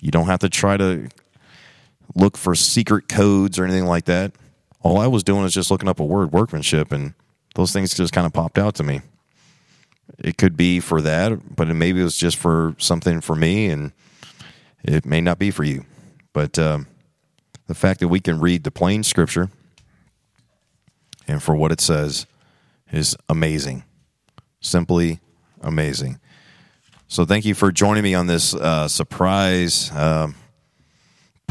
You 0.00 0.10
don't 0.10 0.26
have 0.26 0.40
to 0.40 0.48
try 0.48 0.78
to 0.78 1.10
look 2.14 2.36
for 2.36 2.54
secret 2.54 3.08
codes 3.08 3.58
or 3.58 3.64
anything 3.64 3.86
like 3.86 4.04
that. 4.06 4.32
All 4.80 4.98
I 4.98 5.06
was 5.06 5.22
doing 5.22 5.42
was 5.42 5.54
just 5.54 5.70
looking 5.70 5.88
up 5.88 6.00
a 6.00 6.04
word, 6.04 6.32
workmanship, 6.32 6.92
and 6.92 7.14
those 7.54 7.72
things 7.72 7.94
just 7.94 8.12
kind 8.12 8.26
of 8.26 8.32
popped 8.32 8.58
out 8.58 8.74
to 8.76 8.82
me. 8.82 9.00
It 10.18 10.36
could 10.36 10.56
be 10.56 10.80
for 10.80 11.00
that, 11.00 11.56
but 11.56 11.68
maybe 11.68 12.00
it 12.00 12.04
was 12.04 12.16
just 12.16 12.36
for 12.36 12.74
something 12.78 13.20
for 13.20 13.36
me, 13.36 13.68
and 13.68 13.92
it 14.82 15.06
may 15.06 15.20
not 15.20 15.38
be 15.38 15.50
for 15.50 15.64
you. 15.64 15.84
But 16.32 16.58
um, 16.58 16.86
the 17.66 17.74
fact 17.74 18.00
that 18.00 18.08
we 18.08 18.20
can 18.20 18.40
read 18.40 18.64
the 18.64 18.70
plain 18.70 19.02
scripture 19.02 19.50
and 21.28 21.42
for 21.42 21.54
what 21.54 21.72
it 21.72 21.80
says 21.80 22.26
is 22.90 23.16
amazing. 23.28 23.84
Simply 24.60 25.20
amazing. 25.60 26.18
So, 27.08 27.24
thank 27.24 27.44
you 27.44 27.54
for 27.54 27.70
joining 27.70 28.02
me 28.02 28.14
on 28.14 28.26
this 28.26 28.54
uh, 28.54 28.88
surprise 28.88 29.90
uh, 29.92 30.28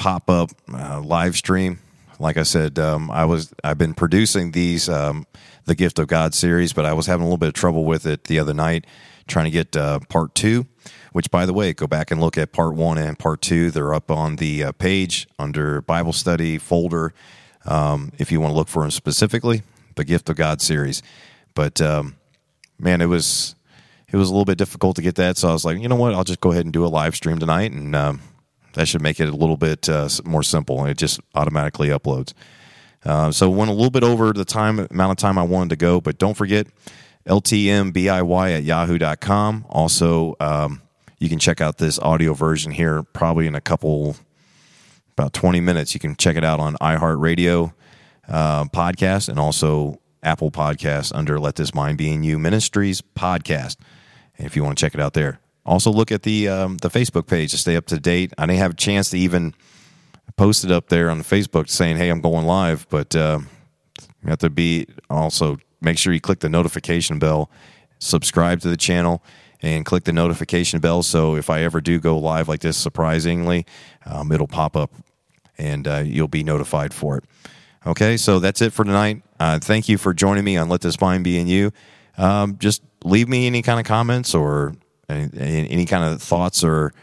pop 0.01 0.29
up 0.29 0.49
uh, 0.73 1.01
live 1.01 1.35
stream. 1.35 1.79
Like 2.19 2.37
I 2.37 2.43
said, 2.43 2.79
um, 2.79 3.11
I 3.11 3.25
was 3.25 3.53
I've 3.63 3.77
been 3.77 3.93
producing 3.93 4.51
these 4.51 4.89
um, 4.89 5.25
the 5.65 5.75
Gift 5.75 5.99
of 5.99 6.07
God 6.07 6.33
series, 6.33 6.73
but 6.73 6.85
I 6.85 6.93
was 6.93 7.05
having 7.05 7.21
a 7.21 7.25
little 7.25 7.37
bit 7.37 7.49
of 7.49 7.53
trouble 7.53 7.85
with 7.85 8.05
it 8.05 8.25
the 8.25 8.39
other 8.39 8.53
night, 8.53 8.85
trying 9.27 9.45
to 9.45 9.51
get 9.51 9.75
uh, 9.75 9.99
part 10.09 10.35
two 10.35 10.65
which, 11.11 11.29
by 11.29 11.45
the 11.45 11.53
way, 11.53 11.73
go 11.73 11.87
back 11.87 12.11
and 12.11 12.21
look 12.21 12.37
at 12.37 12.51
part 12.51 12.73
one 12.73 12.97
and 12.97 13.19
part 13.19 13.41
two. 13.41 13.69
They're 13.71 13.93
up 13.93 14.09
on 14.09 14.37
the 14.37 14.63
uh, 14.63 14.71
page 14.71 15.27
under 15.37 15.81
Bible 15.81 16.13
study 16.13 16.57
folder 16.57 17.13
um, 17.65 18.11
if 18.17 18.31
you 18.31 18.39
want 18.39 18.51
to 18.51 18.55
look 18.55 18.67
for 18.67 18.83
them 18.83 18.91
specifically, 18.91 19.63
the 19.95 20.05
Gift 20.05 20.29
of 20.29 20.35
God 20.35 20.61
series. 20.61 21.03
But 21.53 21.81
um, 21.81 22.15
man, 22.79 23.01
it 23.01 23.07
was 23.07 23.55
it 24.07 24.17
was 24.17 24.29
a 24.29 24.31
little 24.31 24.45
bit 24.45 24.57
difficult 24.57 24.95
to 24.97 25.01
get 25.01 25.15
that, 25.15 25.37
so 25.37 25.49
I 25.49 25.53
was 25.53 25.63
like, 25.63 25.79
you 25.79 25.87
know 25.87 25.95
what, 25.95 26.13
I'll 26.13 26.23
just 26.23 26.41
go 26.41 26.51
ahead 26.51 26.65
and 26.65 26.73
do 26.73 26.85
a 26.85 26.87
live 26.87 27.15
stream 27.15 27.39
tonight, 27.39 27.71
and 27.71 27.95
um, 27.95 28.21
that 28.73 28.87
should 28.87 29.01
make 29.01 29.19
it 29.19 29.29
a 29.29 29.35
little 29.35 29.57
bit 29.57 29.89
uh, 29.89 30.07
more 30.23 30.43
simple. 30.43 30.85
It 30.85 30.97
just 30.97 31.19
automatically 31.35 31.89
uploads. 31.89 32.33
Uh, 33.03 33.31
so 33.31 33.49
went 33.49 33.71
a 33.71 33.73
little 33.73 33.89
bit 33.89 34.03
over 34.03 34.31
the 34.31 34.45
time 34.45 34.79
amount 34.91 35.11
of 35.11 35.17
time 35.17 35.37
I 35.37 35.43
wanted 35.43 35.71
to 35.71 35.75
go, 35.75 35.99
but 35.99 36.17
don't 36.17 36.35
forget 36.35 36.67
ltmbiy 37.27 38.57
at 38.57 38.63
yahoo.com. 38.63 39.65
Also, 39.69 40.35
um, 40.39 40.81
you 41.19 41.29
can 41.29 41.39
check 41.39 41.61
out 41.61 41.77
this 41.77 41.99
audio 41.99 42.33
version 42.33 42.71
here 42.71 43.03
probably 43.03 43.47
in 43.47 43.55
a 43.55 43.61
couple, 43.61 44.15
about 45.13 45.33
20 45.33 45.59
minutes. 45.59 45.93
You 45.93 45.99
can 45.99 46.15
check 46.15 46.35
it 46.35 46.43
out 46.43 46.59
on 46.59 46.75
iHeartRadio 46.75 47.73
uh, 48.27 48.65
podcast 48.65 49.29
and 49.29 49.39
also 49.39 49.99
Apple 50.23 50.51
Podcast 50.51 51.11
under 51.15 51.39
Let 51.39 51.55
This 51.55 51.73
Mind 51.73 51.97
Be 51.97 52.11
in 52.11 52.23
You 52.23 52.37
Ministries 52.39 53.01
podcast. 53.01 53.77
If 54.37 54.55
you 54.55 54.63
want 54.63 54.77
to 54.77 54.81
check 54.83 54.93
it 54.93 54.99
out 54.99 55.13
there. 55.13 55.39
Also, 55.65 55.91
look 55.91 56.11
at 56.11 56.23
the 56.23 56.47
um, 56.47 56.77
the 56.77 56.89
Facebook 56.89 57.27
page 57.27 57.51
to 57.51 57.57
stay 57.57 57.75
up 57.75 57.85
to 57.87 57.99
date. 57.99 58.33
I 58.37 58.45
didn't 58.45 58.59
have 58.59 58.71
a 58.71 58.75
chance 58.75 59.09
to 59.11 59.17
even 59.19 59.53
post 60.35 60.63
it 60.63 60.71
up 60.71 60.89
there 60.89 61.09
on 61.09 61.17
the 61.17 61.23
Facebook 61.23 61.69
saying, 61.69 61.97
"Hey, 61.97 62.09
I'm 62.09 62.21
going 62.21 62.45
live," 62.45 62.87
but 62.89 63.15
uh, 63.15 63.39
you 64.23 64.29
have 64.29 64.39
to 64.39 64.49
be 64.49 64.87
also 65.09 65.57
make 65.81 65.97
sure 65.97 66.13
you 66.13 66.21
click 66.21 66.39
the 66.39 66.49
notification 66.49 67.19
bell, 67.19 67.49
subscribe 67.99 68.61
to 68.61 68.69
the 68.69 68.77
channel, 68.77 69.23
and 69.61 69.85
click 69.85 70.03
the 70.03 70.13
notification 70.13 70.79
bell. 70.79 71.03
So 71.03 71.35
if 71.35 71.49
I 71.49 71.61
ever 71.61 71.81
do 71.81 71.99
go 71.99 72.17
live 72.17 72.47
like 72.47 72.61
this, 72.61 72.77
surprisingly, 72.77 73.65
um, 74.05 74.31
it'll 74.31 74.47
pop 74.47 74.75
up 74.75 74.91
and 75.57 75.87
uh, 75.87 76.03
you'll 76.05 76.27
be 76.27 76.43
notified 76.43 76.93
for 76.93 77.17
it. 77.17 77.23
Okay, 77.85 78.15
so 78.17 78.39
that's 78.39 78.61
it 78.61 78.73
for 78.73 78.83
tonight. 78.83 79.23
Uh, 79.39 79.59
thank 79.59 79.89
you 79.89 79.97
for 79.97 80.13
joining 80.13 80.43
me 80.43 80.55
on 80.55 80.69
Let 80.69 80.81
This 80.81 81.01
Mind 81.01 81.23
Be 81.23 81.39
in 81.39 81.47
You. 81.47 81.71
Um, 82.17 82.57
just 82.59 82.83
leave 83.03 83.27
me 83.27 83.47
any 83.47 83.63
kind 83.63 83.79
of 83.79 83.85
comments 83.85 84.35
or 84.35 84.75
any, 85.11 85.69
any 85.69 85.85
kind 85.85 86.03
of 86.03 86.21
thoughts 86.21 86.63
or, 86.63 86.93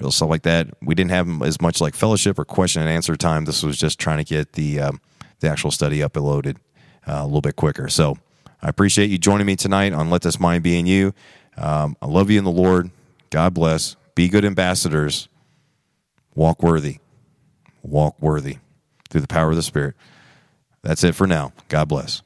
or, 0.00 0.12
stuff 0.12 0.28
like 0.28 0.42
that. 0.42 0.68
We 0.82 0.94
didn't 0.94 1.10
have 1.10 1.42
as 1.42 1.60
much 1.60 1.80
like 1.80 1.94
fellowship 1.94 2.38
or 2.38 2.44
question 2.44 2.82
and 2.82 2.90
answer 2.90 3.16
time. 3.16 3.44
This 3.44 3.62
was 3.62 3.76
just 3.76 3.98
trying 3.98 4.18
to 4.18 4.24
get 4.24 4.52
the 4.52 4.80
um, 4.80 5.00
the 5.40 5.48
actual 5.48 5.70
study 5.70 5.98
uploaded 6.00 6.56
uh, 7.06 7.20
a 7.20 7.24
little 7.24 7.40
bit 7.40 7.56
quicker. 7.56 7.88
So 7.88 8.16
I 8.62 8.68
appreciate 8.68 9.10
you 9.10 9.18
joining 9.18 9.46
me 9.46 9.56
tonight 9.56 9.92
on 9.92 10.10
Let 10.10 10.22
This 10.22 10.40
Mind 10.40 10.62
Be 10.62 10.78
in 10.78 10.86
You. 10.86 11.14
Um, 11.56 11.96
I 12.02 12.06
love 12.06 12.30
you 12.30 12.38
in 12.38 12.44
the 12.44 12.50
Lord. 12.50 12.90
God 13.30 13.54
bless. 13.54 13.96
Be 14.14 14.28
good 14.28 14.44
ambassadors. 14.44 15.28
Walk 16.34 16.62
worthy. 16.62 16.98
Walk 17.82 18.20
worthy 18.20 18.58
through 19.10 19.20
the 19.20 19.28
power 19.28 19.50
of 19.50 19.56
the 19.56 19.62
Spirit. 19.62 19.94
That's 20.82 21.04
it 21.04 21.14
for 21.14 21.26
now. 21.26 21.52
God 21.68 21.88
bless. 21.88 22.22